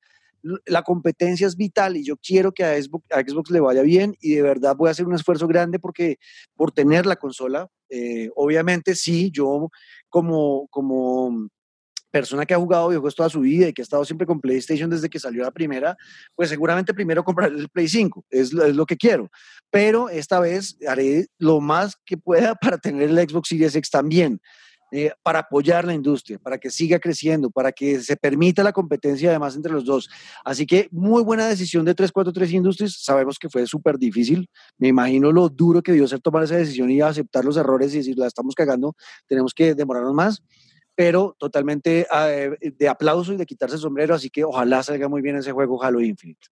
[0.67, 4.15] la competencia es vital y yo quiero que a Xbox, a Xbox le vaya bien
[4.21, 6.19] y de verdad voy a hacer un esfuerzo grande porque
[6.55, 9.71] por tener la consola, eh, obviamente sí, yo
[10.15, 11.49] como, como
[12.13, 14.89] persona que ha jugado videojuegos toda su vida y que ha estado siempre con PlayStation
[14.89, 15.97] desde que salió la primera,
[16.37, 19.29] pues seguramente primero compraré el Play 5, es, lo- es lo que quiero.
[19.73, 24.41] Pero esta vez haré lo más que pueda para tener el Xbox Series X también,
[24.97, 29.31] eh, para apoyar la industria, para que siga creciendo, para que se permita la competencia
[29.31, 30.09] además entre los dos.
[30.45, 33.03] Así que muy buena decisión de 343 Industries.
[33.03, 34.49] Sabemos que fue súper difícil.
[34.79, 37.97] Me imagino lo duro que dio ser tomar esa decisión y aceptar los errores y
[37.99, 38.95] decir, la estamos cagando,
[39.27, 40.43] tenemos que demorarnos más
[40.97, 45.23] pero totalmente eh, de aplauso y de quitarse el sombrero, así que ojalá salga muy
[45.23, 46.47] bien ese juego Halo Infinite.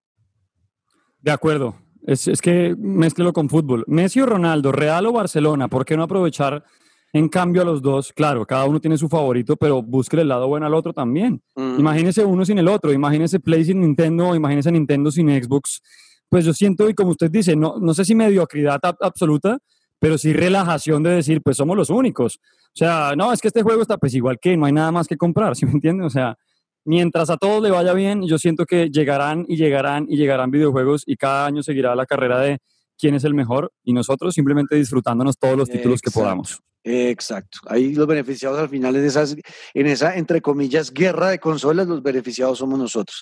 [1.20, 1.76] De acuerdo.
[2.04, 3.84] Es, es que mezclelo con fútbol.
[3.86, 6.64] Messi o Ronaldo, Real o Barcelona, ¿por qué no aprovechar
[7.12, 8.12] en cambio a los dos?
[8.12, 11.42] Claro, cada uno tiene su favorito, pero búsquele el lado bueno al otro también.
[11.56, 11.78] Mm.
[11.80, 15.80] Imagínese uno sin el otro, imagínese Play sin Nintendo, imagínese Nintendo sin Xbox.
[16.28, 19.58] Pues yo siento, y como usted dice, no, no sé si mediocridad ab- absoluta,
[19.98, 22.38] pero sí relajación de decir, pues somos los únicos.
[22.68, 25.06] O sea, no, es que este juego está pues igual que no hay nada más
[25.06, 26.06] que comprar, ¿sí me entienden?
[26.06, 26.36] O sea,
[26.84, 31.02] mientras a todos le vaya bien, yo siento que llegarán y llegarán y llegarán videojuegos
[31.06, 32.58] y cada año seguirá la carrera de
[33.02, 36.20] quién es el mejor y nosotros simplemente disfrutándonos todos los títulos que Exacto.
[36.20, 36.60] podamos.
[36.84, 37.58] Exacto.
[37.66, 39.34] Ahí los beneficiados al final en, esas,
[39.74, 43.20] en esa, entre comillas, guerra de consolas, los beneficiados somos nosotros.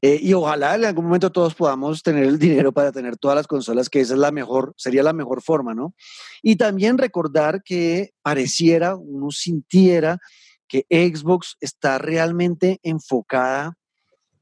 [0.00, 3.46] Eh, y ojalá en algún momento todos podamos tener el dinero para tener todas las
[3.46, 5.94] consolas, que esa es la mejor, sería la mejor forma, ¿no?
[6.42, 10.18] Y también recordar que pareciera, uno sintiera
[10.66, 13.74] que Xbox está realmente enfocada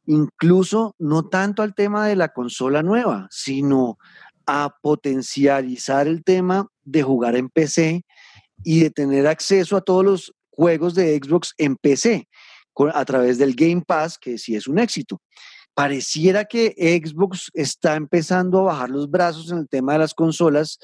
[0.06, 3.98] incluso no tanto al tema de la consola nueva, sino
[4.46, 8.04] a potencializar el tema de jugar en PC
[8.64, 12.28] y de tener acceso a todos los juegos de Xbox en PC
[12.92, 15.20] a través del Game Pass, que sí es un éxito.
[15.74, 20.78] Pareciera que Xbox está empezando a bajar los brazos en el tema de las consolas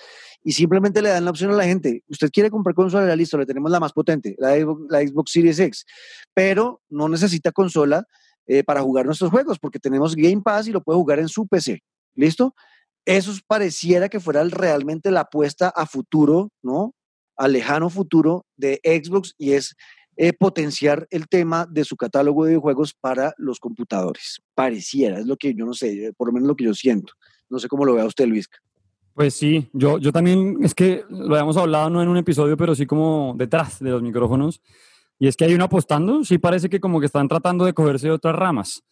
[0.45, 2.03] y simplemente le dan la opción a la gente.
[2.09, 5.59] Usted quiere comprar consola, listo, le tenemos la más potente, la, Xbox- la Xbox Series
[5.59, 5.87] X,
[6.35, 8.05] pero no necesita consola
[8.47, 11.47] eh, para jugar nuestros juegos porque tenemos Game Pass y lo puede jugar en su
[11.47, 11.83] PC.
[12.15, 12.55] ¿Listo?
[13.05, 16.95] Eso pareciera que fuera realmente la apuesta a futuro, ¿no?
[17.37, 19.75] A lejano futuro de Xbox y es
[20.17, 24.43] eh, potenciar el tema de su catálogo de videojuegos para los computadores.
[24.55, 27.15] Pareciera, es lo que yo no sé, por lo menos lo que yo siento.
[27.49, 28.49] No sé cómo lo vea usted, Luis.
[29.15, 32.75] Pues sí, yo, yo también, es que lo habíamos hablado no en un episodio, pero
[32.75, 34.61] sí como detrás de los micrófonos.
[35.23, 38.09] Y es que hay uno apostando, sí parece que como que están tratando de cogerse
[38.09, 38.83] de otras ramas.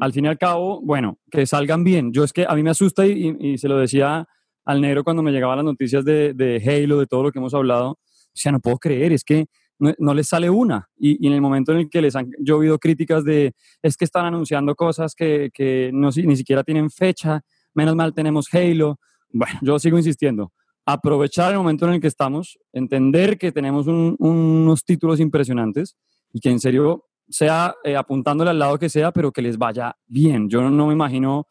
[0.00, 2.12] Al fin y al cabo, bueno, que salgan bien.
[2.12, 4.26] Yo es que a mí me asusta y, y- y se lo decía
[4.64, 7.54] al negro cuando me llegaban las noticias de, de Halo, de todo lo que hemos
[7.54, 7.90] hablado.
[7.90, 7.98] O
[8.34, 9.46] sea, no puedo creer, es que
[9.78, 10.88] no, no les sale una.
[10.98, 14.04] Y, y en el momento en el que les han llovido críticas de, es que
[14.06, 17.42] están anunciando cosas que, que no, si- ni siquiera tienen fecha,
[17.74, 18.98] menos mal tenemos Halo.
[19.32, 20.52] Bueno, yo sigo insistiendo.
[20.86, 25.96] Aprovechar el momento en el que estamos, entender que tenemos un- unos títulos impresionantes
[26.32, 29.96] y que en serio sea eh, apuntándole al lado que sea, pero que les vaya
[30.06, 30.48] bien.
[30.48, 31.48] Yo no, no me imagino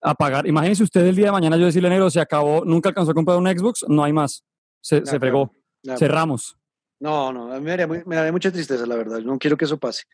[0.00, 0.46] apagar.
[0.46, 3.36] Imagínense usted el día de mañana yo decirle, negro, se acabó, nunca alcanzó a comprar
[3.36, 4.42] un Xbox, no hay más.
[4.80, 5.52] Se, se fregó.
[5.98, 6.56] Cerramos.
[6.98, 9.18] No, no, me daría, me daría mucha tristeza, la verdad.
[9.20, 10.04] No quiero que eso pase.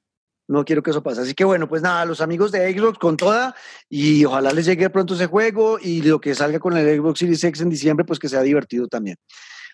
[0.49, 1.21] No quiero que eso pase.
[1.21, 3.55] Así que bueno, pues nada, los amigos de Xbox con toda
[3.89, 7.45] y ojalá les llegue pronto ese juego y lo que salga con el Xbox Series
[7.45, 9.17] X en diciembre, pues que sea divertido también.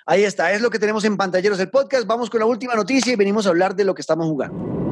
[0.07, 2.07] Ahí está, es lo que tenemos en pantalleros del podcast.
[2.07, 4.89] Vamos con la última noticia y venimos a hablar de lo que estamos jugando.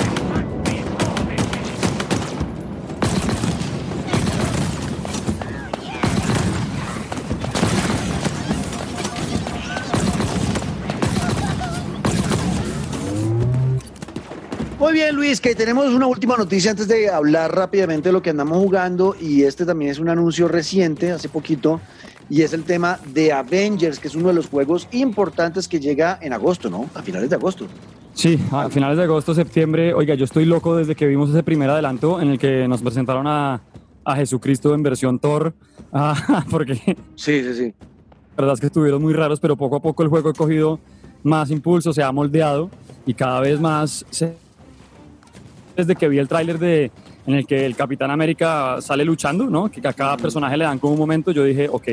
[15.12, 19.14] Luis, que tenemos una última noticia antes de hablar rápidamente de lo que andamos jugando
[19.20, 21.80] y este también es un anuncio reciente, hace poquito,
[22.30, 26.18] y es el tema de Avengers, que es uno de los juegos importantes que llega
[26.22, 26.88] en agosto, ¿no?
[26.94, 27.66] A finales de agosto.
[28.14, 29.94] Sí, a finales de agosto, septiembre.
[29.94, 33.26] Oiga, yo estoy loco desde que vimos ese primer adelanto en el que nos presentaron
[33.26, 33.60] a,
[34.04, 35.54] a Jesucristo en versión Thor,
[35.92, 36.74] ah, porque
[37.16, 37.74] Sí, sí, sí.
[38.36, 40.80] la verdad es que estuvieron muy raros, pero poco a poco el juego ha cogido
[41.22, 42.70] más impulso, se ha moldeado
[43.06, 44.36] y cada vez más se-
[45.76, 46.90] desde que vi el tráiler de
[47.26, 49.70] en el que el Capitán América sale luchando, ¿no?
[49.70, 51.88] Que a cada personaje le dan como un momento, yo dije, ok,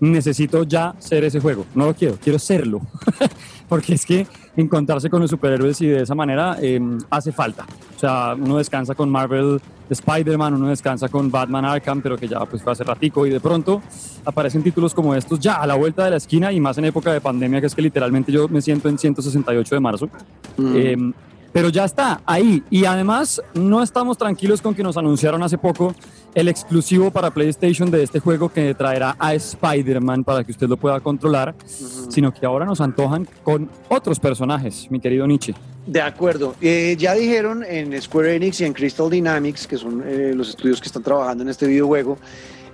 [0.00, 1.64] necesito ya ser ese juego.
[1.74, 2.80] No lo quiero, quiero serlo.
[3.68, 7.64] Porque es que encontrarse con los superhéroes y de esa manera eh, hace falta.
[7.96, 12.40] O sea, uno descansa con Marvel Spider-Man, uno descansa con Batman Arkham, pero que ya
[12.40, 13.80] pues fue hace ratico y de pronto
[14.24, 17.12] aparecen títulos como estos ya a la vuelta de la esquina y más en época
[17.12, 20.08] de pandemia, que es que literalmente yo me siento en 168 de marzo.
[20.56, 20.76] Mm.
[20.76, 21.12] Eh,
[21.52, 22.62] Pero ya está ahí.
[22.70, 25.94] Y además no estamos tranquilos con que nos anunciaron hace poco
[26.34, 30.76] el exclusivo para PlayStation de este juego que traerá a Spider-Man para que usted lo
[30.76, 35.54] pueda controlar, sino que ahora nos antojan con otros personajes, mi querido Nietzsche.
[35.86, 36.54] De acuerdo.
[36.60, 40.80] Eh, ya dijeron en Square Enix y en Crystal Dynamics, que son eh, los estudios
[40.80, 42.16] que están trabajando en este videojuego,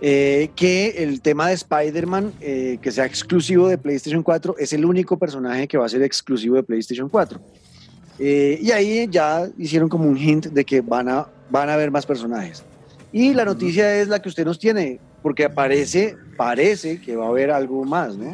[0.01, 4.85] eh, que el tema de Spider-Man, eh, que sea exclusivo de PlayStation 4, es el
[4.85, 7.41] único personaje que va a ser exclusivo de PlayStation 4.
[8.19, 11.91] Eh, y ahí ya hicieron como un hint de que van a, van a haber
[11.91, 12.65] más personajes.
[13.13, 17.29] Y la noticia es la que usted nos tiene, porque parece, parece que va a
[17.29, 18.33] haber algo más, ¿no?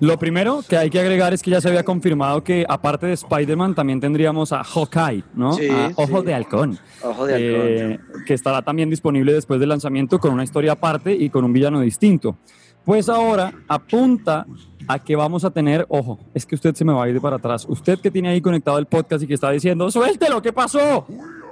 [0.00, 3.12] Lo primero que hay que agregar es que ya se había confirmado que aparte de
[3.12, 5.52] Spider-Man también tendríamos a Hawkeye, ¿no?
[5.52, 6.26] Sí, a Ojo sí.
[6.26, 6.78] de Halcón.
[7.04, 7.60] Ojo de halcón.
[7.68, 11.52] eh, que estará también disponible después del lanzamiento con una historia aparte y con un
[11.52, 12.36] villano distinto.
[12.84, 14.44] Pues ahora apunta
[14.88, 17.20] a que vamos a tener, ojo, es que usted se me va a ir de
[17.20, 17.64] para atrás.
[17.68, 21.06] Usted que tiene ahí conectado el podcast y que está diciendo, suéltelo, ¿qué pasó?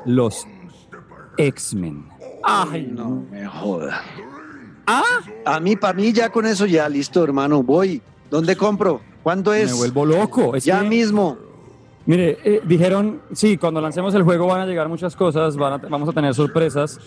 [0.05, 0.47] Los
[1.37, 2.05] X-Men.
[2.43, 4.03] Ay, No me joda.
[4.87, 5.03] Ah,
[5.45, 7.63] A mí, para mí, ya con eso, ya listo, hermano.
[7.63, 8.03] Voy.
[8.31, 9.01] ¿Dónde compro?
[9.23, 9.71] ¿Cuándo es?
[9.73, 10.57] me vuelvo loco.
[10.57, 11.37] Es ya que- mismo.
[12.07, 15.89] Mire, eh, dijeron, sí, cuando lancemos el juego van a llegar muchas cosas, van a-
[15.89, 16.99] vamos a tener sorpresas,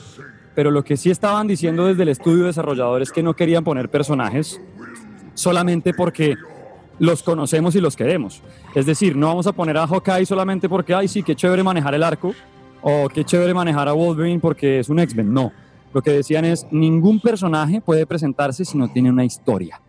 [0.55, 3.89] pero lo que sí estaban diciendo desde el estudio desarrollador es que no querían poner
[3.89, 4.61] personajes
[5.33, 6.35] solamente porque
[6.99, 8.41] los conocemos y los queremos.
[8.75, 11.93] Es decir, no vamos a poner a Hawkeye solamente porque, ay, sí, qué chévere manejar
[11.95, 12.33] el arco,
[12.81, 15.33] o qué chévere manejar a Wolverine porque es un X-Men.
[15.33, 15.51] No,
[15.93, 19.79] lo que decían es, ningún personaje puede presentarse si no tiene una historia.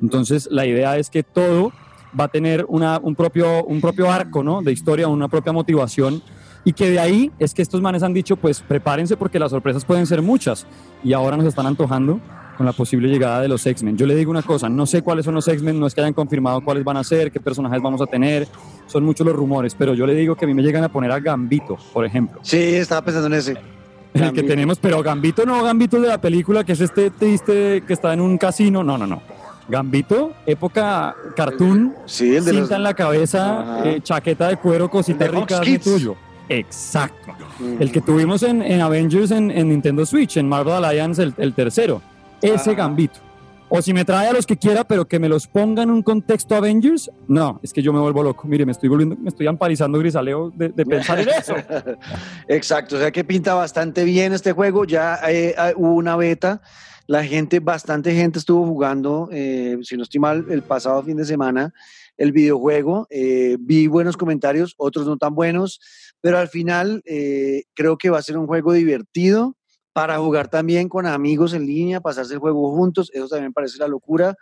[0.00, 1.72] Entonces, la idea es que todo
[2.18, 4.62] va a tener una- un, propio, un propio arco ¿no?
[4.62, 6.22] de historia, una propia motivación.
[6.66, 9.84] Y que de ahí es que estos manes han dicho, pues prepárense porque las sorpresas
[9.84, 10.66] pueden ser muchas.
[11.02, 12.20] Y ahora nos están antojando
[12.56, 13.96] con la posible llegada de los X-Men.
[13.96, 16.12] Yo le digo una cosa, no sé cuáles son los X-Men, no es que hayan
[16.14, 18.46] confirmado cuáles van a ser, qué personajes vamos a tener,
[18.86, 21.10] son muchos los rumores, pero yo le digo que a mí me llegan a poner
[21.10, 22.38] a Gambito, por ejemplo.
[22.42, 23.56] Sí, estaba pensando en ese.
[24.14, 27.92] El que tenemos, pero Gambito no Gambito de la película, que es este triste que
[27.92, 28.84] está en un casino.
[28.84, 29.20] No, no, no.
[29.68, 34.88] Gambito, época cartoon, Sí, el de los- cinta en la cabeza, eh, chaqueta de cuero,
[34.90, 36.14] cosita rica, tuyo.
[36.48, 37.32] Exacto.
[37.80, 41.54] El que tuvimos en, en Avengers en, en Nintendo Switch, en Marvel Alliance, el, el
[41.54, 42.02] tercero.
[42.44, 42.74] Ese Ajá.
[42.74, 43.20] Gambito.
[43.68, 46.02] O si me trae a los que quiera, pero que me los ponga en un
[46.02, 48.46] contexto Avengers, no, es que yo me vuelvo loco.
[48.46, 51.54] Mire, me estoy volviendo, me estoy amparizando grisaleo de, de pensar en eso.
[52.48, 54.84] Exacto, o sea que pinta bastante bien este juego.
[54.84, 56.60] Ya eh, eh, hubo una beta,
[57.06, 61.24] la gente, bastante gente estuvo jugando, eh, si no estoy mal, el pasado fin de
[61.24, 61.72] semana
[62.16, 63.06] el videojuego.
[63.10, 65.80] Eh, vi buenos comentarios, otros no tan buenos,
[66.20, 69.56] pero al final eh, creo que va a ser un juego divertido
[69.94, 73.10] para jugar también con amigos en línea, pasarse el juego juntos.
[73.14, 74.34] Eso también parece la locura.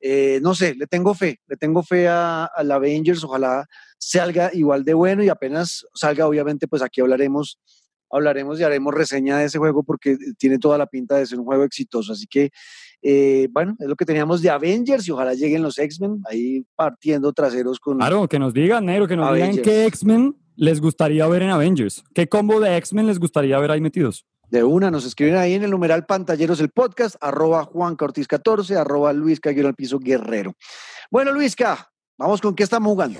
[0.00, 3.66] Eh, no sé, le tengo fe, le tengo fe a, a la Avengers, ojalá
[3.98, 7.58] salga igual de bueno y apenas salga, obviamente, pues aquí hablaremos,
[8.10, 11.44] hablaremos y haremos reseña de ese juego porque tiene toda la pinta de ser un
[11.44, 12.12] juego exitoso.
[12.12, 12.50] Así que,
[13.02, 17.32] eh, bueno, es lo que teníamos de Avengers y ojalá lleguen los X-Men ahí partiendo
[17.32, 17.98] traseros con...
[17.98, 22.04] Claro, que nos digan, negro, que nos digan qué X-Men les gustaría ver en Avengers.
[22.14, 24.26] ¿Qué combo de X-Men les gustaría ver ahí metidos?
[24.52, 28.76] De una, nos escriben ahí en el numeral pantalleros el podcast, arroba Juan Ortiz 14,
[28.76, 30.52] arroba Luis Caguero al piso guerrero.
[31.10, 33.18] Bueno, Luisca, vamos con qué estamos jugando.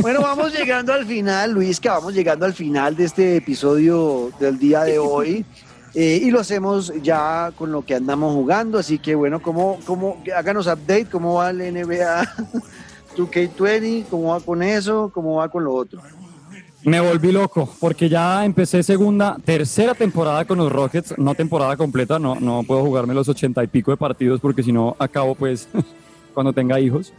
[0.00, 4.84] Bueno, vamos llegando al final, Luisca, vamos llegando al final de este episodio del día
[4.84, 5.44] de hoy.
[5.94, 10.22] eh, y lo hacemos ya con lo que andamos jugando, así que bueno, ¿cómo, cómo,
[10.34, 12.34] háganos update, cómo va el NBA
[13.16, 16.00] 2K20, cómo va con eso, cómo va con lo otro.
[16.84, 22.18] Me volví loco porque ya empecé segunda, tercera temporada con los Rockets, no temporada completa,
[22.18, 25.68] no, no puedo jugarme los ochenta y pico de partidos porque si no acabo pues
[26.34, 27.12] cuando tenga hijos.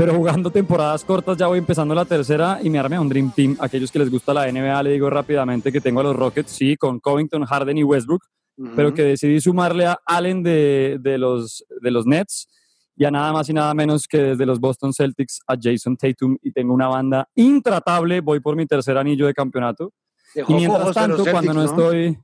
[0.00, 3.32] Pero jugando temporadas cortas ya voy empezando la tercera y me armé a un Dream
[3.36, 3.58] Team.
[3.60, 6.74] Aquellos que les gusta la NBA le digo rápidamente que tengo a los Rockets, sí,
[6.78, 8.22] con Covington, Harden y Westbrook,
[8.74, 12.48] pero que decidí sumarle a Allen de, de los, de los Nets
[12.96, 16.38] y a nada más y nada menos que desde los Boston Celtics a Jason Tatum
[16.40, 19.92] y tengo una banda intratable, voy por mi tercer anillo de campeonato.
[20.34, 22.18] Dejó Y mientras tanto, cuando no estoy...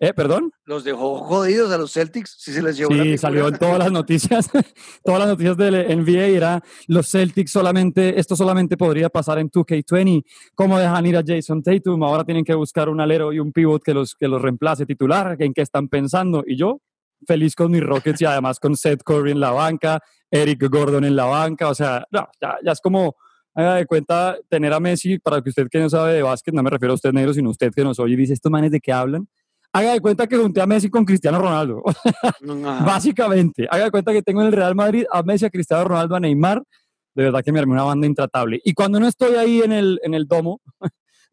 [0.00, 0.52] ¿Eh, perdón?
[0.64, 3.90] Los dejó jodidos a los Celtics, si se les llevó Sí, salió en todas las
[3.90, 4.48] noticias,
[5.04, 5.74] todas las noticias del
[6.04, 10.24] NBA era los Celtics solamente, esto solamente podría pasar en 2K20,
[10.54, 13.82] cómo dejan ir a Jason Tatum, ahora tienen que buscar un alero y un pivot
[13.82, 16.80] que los, que los reemplace titular, en qué están pensando, y yo
[17.26, 21.16] feliz con mis Rockets y además con Seth Curry en la banca, Eric Gordon en
[21.16, 23.16] la banca, o sea, no, ya, ya es como,
[23.52, 26.62] haga de cuenta, tener a Messi, para que usted que no sabe de básquet, no
[26.62, 28.70] me refiero a usted negro, sino a usted que nos oye y dice, estos manes
[28.70, 29.26] de qué hablan,
[29.72, 31.82] haga de cuenta que junté a Messi con Cristiano Ronaldo.
[32.86, 36.16] Básicamente, haga de cuenta que tengo en el Real Madrid a Messi, a Cristiano Ronaldo,
[36.16, 36.62] a Neymar.
[37.14, 38.60] De verdad que me armé una banda intratable.
[38.64, 40.60] Y cuando no estoy ahí en el, en el domo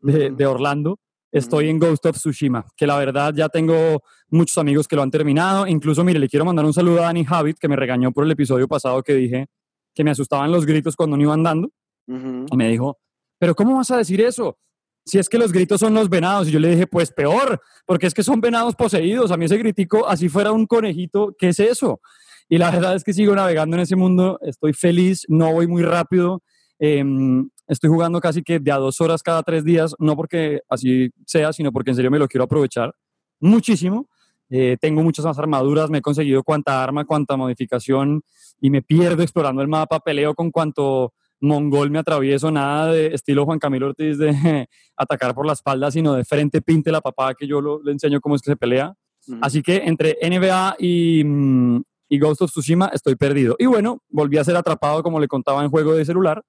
[0.02, 1.00] de, de Orlando,
[1.32, 5.12] estoy en Ghost of Tsushima, que la verdad ya tengo muchos amigos que lo han
[5.12, 5.68] terminado.
[5.68, 8.32] Incluso, mire, le quiero mandar un saludo a Danny Habit, que me regañó por el
[8.32, 9.48] episodio pasado que dije
[9.94, 11.70] que me asustaban los gritos cuando no iba andando.
[12.08, 12.46] Ujú.
[12.52, 13.00] Y me dijo,
[13.38, 14.58] pero ¿cómo vas a decir eso?
[15.06, 16.48] Si es que los gritos son los venados.
[16.48, 19.32] Y yo le dije, pues peor, porque es que son venados poseídos.
[19.32, 22.02] A mí ese gritico, así fuera un conejito, ¿qué es eso?
[22.50, 25.84] Y la verdad es que sigo navegando en ese mundo, estoy feliz, no voy muy
[25.84, 26.42] rápido.
[26.78, 31.10] em, estoy jugando casi que de a dos horas cada tres días, no porque así
[31.26, 32.94] sea, sino porque en serio me lo quiero aprovechar
[33.40, 34.08] muchísimo.
[34.50, 38.22] Eh, tengo muchas más armaduras, me he conseguido cuanta arma, cuanta modificación
[38.62, 41.14] y me pierdo explorando el mapa, peleo con cuanto
[41.46, 44.30] mongol me atravieso, nada de estilo Juan Camilo Ortiz de
[44.98, 48.20] atacar por la espalda, sino de frente pinte la papada que yo lo- le enseño
[48.22, 48.94] cómo es que se pelea.
[49.42, 53.56] Así que entre NBA y, mm, y Ghost of Tsushima estoy perdido.
[53.58, 56.44] Y bueno, volví a ser atrapado, como le contaba en juego de celular,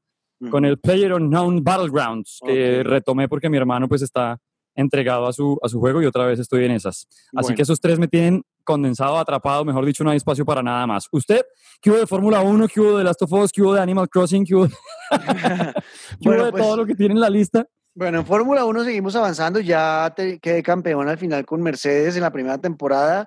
[0.50, 4.36] con el Player Unknown Battlegrounds, que retomé porque mi hermano pues está
[4.76, 7.08] entregado a su, a su juego y otra vez estoy en esas.
[7.08, 7.56] Así Bueno.
[7.56, 11.08] que esos tres me tienen condensado, atrapado, mejor dicho, no hay espacio para nada más.
[11.10, 11.42] ¿Usted
[11.80, 14.08] qué hubo de Fórmula 1, qué hubo de Last of Us, qué hubo de Animal
[14.08, 14.68] Crossing, qué hubo,
[16.20, 17.66] qué hubo de pues- todo lo que tiene en la lista?
[17.94, 19.58] Bueno, en Fórmula 1 seguimos avanzando.
[19.58, 23.26] Ya te- quedé campeón al final con Mercedes en la primera temporada.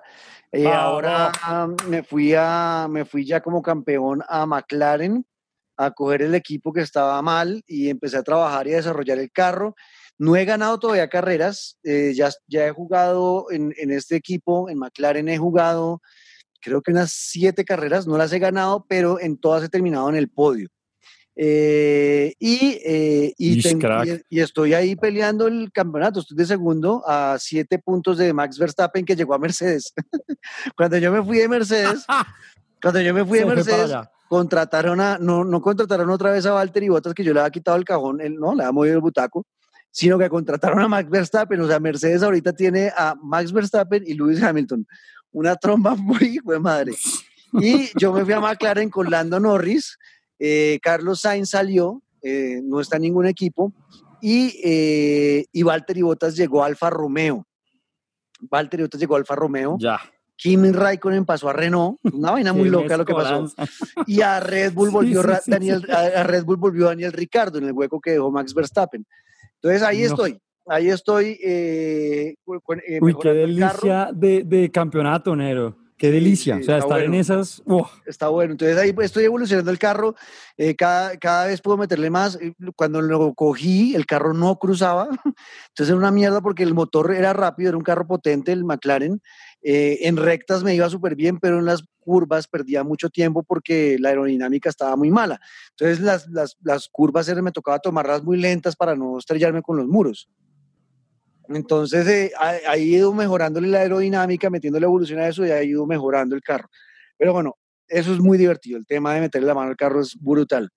[0.52, 5.24] Eh, ahora ah, me fui, a, me fui ya como campeón a McLaren
[5.76, 9.32] a coger el equipo que estaba mal y empecé a trabajar y a desarrollar el
[9.32, 9.74] carro.
[10.20, 11.78] No he ganado todavía carreras.
[11.82, 16.00] eh, ya, ya he jugado en, en este equipo, en McLaren he jugado
[16.62, 18.06] creo que unas siete carreras.
[18.06, 20.68] No las he ganado, pero en todas he terminado en el podio.
[21.34, 23.54] Eh, y, eh, y,
[24.04, 26.20] y- y estoy ahí peleando el campeonato.
[26.20, 29.94] Estoy de segundo a siete puntos de Max Verstappen que llegó a Mercedes.
[30.76, 32.04] cuando yo me fui de Mercedes,
[32.82, 33.90] cuando yo me fui de Mercedes,
[34.28, 37.78] contrataron a, no, no contrataron otra vez a Valtteri Bottas que yo le había quitado
[37.78, 39.46] el cajón, él, no, le había movido el butaco,
[39.90, 41.60] sino que contrataron a Max Verstappen.
[41.60, 44.86] O sea, Mercedes ahorita tiene a Max Verstappen y Lewis Hamilton.
[45.32, 46.92] Una tromba muy hijo de madre.
[47.54, 49.98] Y yo me fui a McLaren con Lando Norris.
[50.38, 53.72] eh, Carlos Sainz salió, eh, no está en ningún equipo.
[54.22, 57.46] Y, eh, y Valtteri Bottas llegó a Alfa Romeo.
[58.40, 59.76] Valtteri Bottas llegó a Alfa Romeo.
[59.80, 59.98] Ya.
[60.36, 61.98] Kimi Raikkonen pasó a Renault.
[62.14, 63.52] Una vaina muy loca lo que pasó.
[64.06, 65.92] Y a Red Bull volvió sí, Ra- sí, Daniel, sí.
[65.92, 69.04] A Red Bull volvió Daniel Ricardo en el hueco que dejó Max Verstappen.
[69.62, 70.06] Entonces ahí No.
[70.06, 71.38] estoy, ahí estoy.
[71.44, 75.76] eh, con- eh, Uy, qué delicia de, de campeonato, Nero.
[75.98, 76.56] Qué delicia.
[76.56, 77.20] sí, o sea, estar en bueno.
[77.20, 77.62] esas.
[77.66, 77.86] ¡oh!
[78.06, 78.52] Está bueno.
[78.52, 80.14] Entonces ahí pues, estoy evolucionando el carro.
[80.56, 82.38] eh, cada, cada vez puedo meterle más.
[82.40, 85.08] Eh, Cuando lo cogí, el carro no cruzaba.
[85.68, 89.20] Entonces era una mierda porque el motor era rápido, era un carro potente, el McLaren.
[89.62, 93.96] Eh, en rectas me iba súper bien, pero en las curvas perdía mucho tiempo porque
[93.98, 95.40] la aerodinámica estaba muy mala.
[95.70, 99.86] Entonces las, las, las curvas me tocaba tomarlas muy lentas para no estrellarme con los
[99.86, 100.28] muros.
[101.48, 102.32] Entonces eh,
[102.78, 106.68] ido mejorándole la aerodinámica, metiéndole evolución a eso y ha ido mejorando el carro.
[107.18, 107.56] Pero bueno,
[107.88, 108.78] eso es muy divertido.
[108.78, 110.70] El tema de meterle la mano al carro es brutal.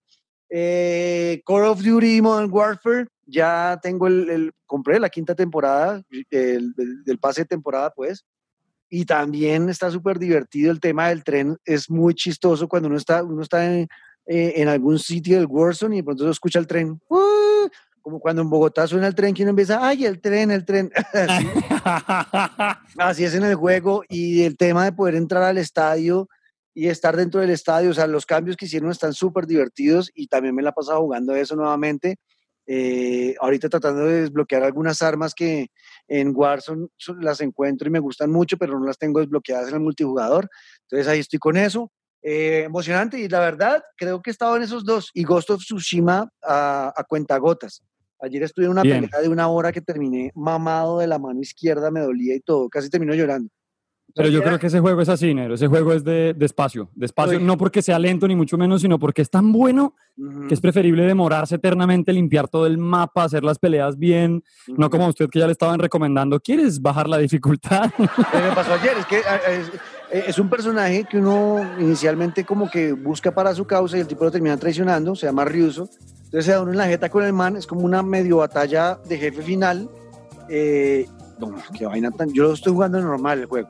[0.50, 7.42] Eh, Call of Duty Modern Warfare, ya tengo el, compré la quinta temporada, el, pase
[7.42, 8.26] de temporada, pues.
[8.96, 11.58] Y también está súper divertido el tema del tren.
[11.66, 13.88] Es muy chistoso cuando uno está, uno está en,
[14.28, 17.02] eh, en algún sitio del Warzone y de pronto se escucha el tren.
[17.10, 17.68] ¡Uh!
[18.04, 20.92] Como cuando en Bogotá suena el tren, que uno empieza, ¡ay, el tren, el tren!
[21.12, 21.48] Así.
[23.00, 26.30] Así es en el juego y el tema de poder entrar al estadio
[26.76, 30.28] y estar dentro del estadio, o sea, los cambios que hicieron están súper divertidos y
[30.28, 32.18] también me la he pasado jugando eso nuevamente.
[32.66, 35.70] Eh, ahorita tratando de desbloquear algunas armas que
[36.08, 36.88] en Warzone
[37.20, 40.50] las encuentro y me gustan mucho, pero no las tengo desbloqueadas en el multijugador.
[40.84, 41.92] Entonces ahí estoy con eso.
[42.22, 45.62] Eh, emocionante y la verdad creo que he estado en esos dos y Ghost of
[45.62, 47.84] Tsushima a, a cuentagotas.
[48.22, 49.02] Ayer estuve en una Bien.
[49.02, 52.70] pelea de una hora que terminé mamado de la mano izquierda, me dolía y todo,
[52.70, 53.50] casi termino llorando.
[54.16, 55.56] Pero yo creo que ese juego es así, Nero.
[55.56, 56.90] Ese juego es de, de espacio.
[56.94, 60.48] De espacio, no porque sea lento ni mucho menos, sino porque es tan bueno Ujú,
[60.48, 64.44] que es preferible demorarse eternamente, limpiar todo el mapa, hacer las peleas bien.
[64.68, 64.90] No ujú.
[64.92, 67.92] como a usted que ya le estaban recomendando, ¿quieres bajar la dificultad?
[67.98, 72.94] Me pasó ayer es que ah, es, es un personaje que uno inicialmente como que
[72.94, 75.90] busca para su causa y el tipo lo termina traicionando, se llama Ryuso.
[76.26, 79.00] Entonces se da uno en la jeta con el man, es como una medio batalla
[79.08, 79.90] de jefe final.
[80.50, 81.08] Eh,
[81.40, 82.32] no, qué vaina tan...
[82.32, 83.70] Yo lo estoy jugando normal el juego.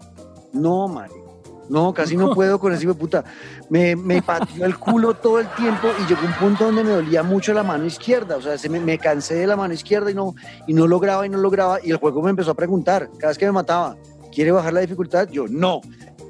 [0.53, 1.23] No, Mario.
[1.69, 3.23] No, casi no puedo con ese hijo de puta.
[3.69, 7.23] Me, me pateó el culo todo el tiempo y llegó un punto donde me dolía
[7.23, 8.37] mucho la mano izquierda.
[8.37, 10.35] O sea, se me, me cansé de la mano izquierda y no,
[10.67, 11.79] y no lograba y no lograba.
[11.83, 13.97] Y el juego me empezó a preguntar, cada vez que me mataba,
[14.33, 15.29] ¿quiere bajar la dificultad?
[15.29, 15.81] Yo, no.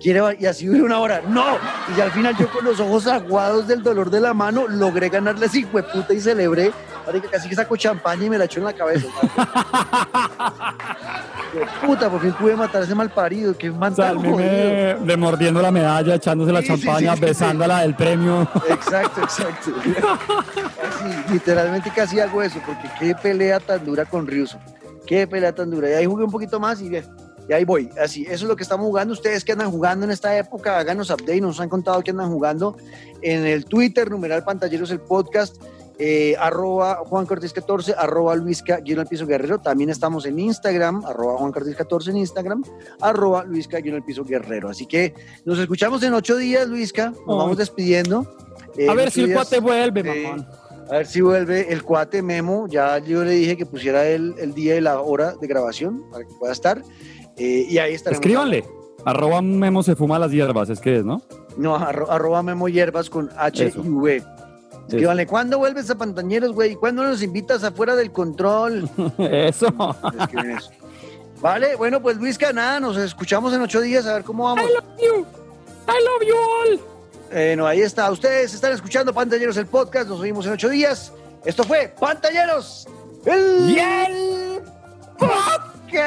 [0.02, 1.46] ¿Quiere y así duró una hora, no.
[1.94, 5.08] Y ya al final yo con los ojos aguados del dolor de la mano logré
[5.08, 6.74] ganarle ese hijo de puta y celebré.
[7.06, 9.08] Marica, casi que saco champaña y me la echó en la cabeza.
[11.54, 13.58] De puta, por fin pude matar a ese mal parido.
[13.58, 14.14] Qué man O sea,
[15.18, 18.48] mordiendo la medalla, echándose la Sí, champaña, sí, sí, besándola del premio.
[18.70, 19.72] Exacto, exacto.
[19.82, 24.58] Así, literalmente casi hago eso, porque qué pelea tan dura con Ryuso.
[25.06, 25.90] Qué pelea tan dura.
[25.90, 27.04] Y ahí jugué un poquito más y, ve,
[27.48, 27.90] y ahí voy.
[28.02, 29.14] Así, eso es lo que estamos jugando.
[29.14, 32.78] Ustedes que andan jugando en esta época, háganos update, nos han contado que andan jugando
[33.22, 35.58] en el Twitter, numeral pantalleros el podcast.
[36.00, 39.60] Eh, arroba Juan Cortés 14, arroba Luisca guion al piso guerrero.
[39.60, 42.64] También estamos en Instagram, arroba Juan Cortés 14 en Instagram,
[43.02, 44.70] arroba Luisca guion al piso guerrero.
[44.70, 45.14] Así que
[45.46, 47.12] nos escuchamos en ocho días, Luisca.
[47.28, 48.26] Nos vamos despidiendo.
[48.78, 50.48] Eh, A ver si el cuate vuelve, mamón.
[50.90, 52.68] a ver si vuelve el cuate Memo.
[52.68, 56.26] Ya yo le dije que pusiera el, el día y la hora de grabación para
[56.26, 56.82] que pueda estar.
[57.38, 58.20] Eh, y ahí estaremos.
[58.20, 58.64] Escríbanle.
[59.06, 61.22] Arroba Memo se fuma las hierbas, es que es, ¿no?
[61.58, 64.24] No, arro- arroba Memo Hierbas con H y V.
[64.88, 66.76] Escríbanle, ¿cuándo vuelves a Pantañeros, güey?
[66.76, 68.90] ¿Cuándo nos invitas afuera del control?
[69.18, 69.68] Eso.
[70.20, 70.72] Escriben eso.
[71.42, 74.64] Vale, bueno, pues Luisca, nada, nos escuchamos en ocho días a ver cómo vamos.
[74.64, 75.26] I love you.
[75.88, 76.80] I love you all.
[77.32, 78.10] Bueno, ahí está.
[78.12, 80.08] Ustedes están escuchando Pantalleros el podcast.
[80.08, 81.12] Nos vemos en ocho días.
[81.44, 82.88] Esto fue Pantalleros
[83.26, 84.62] el, Y el
[85.18, 86.04] podcast.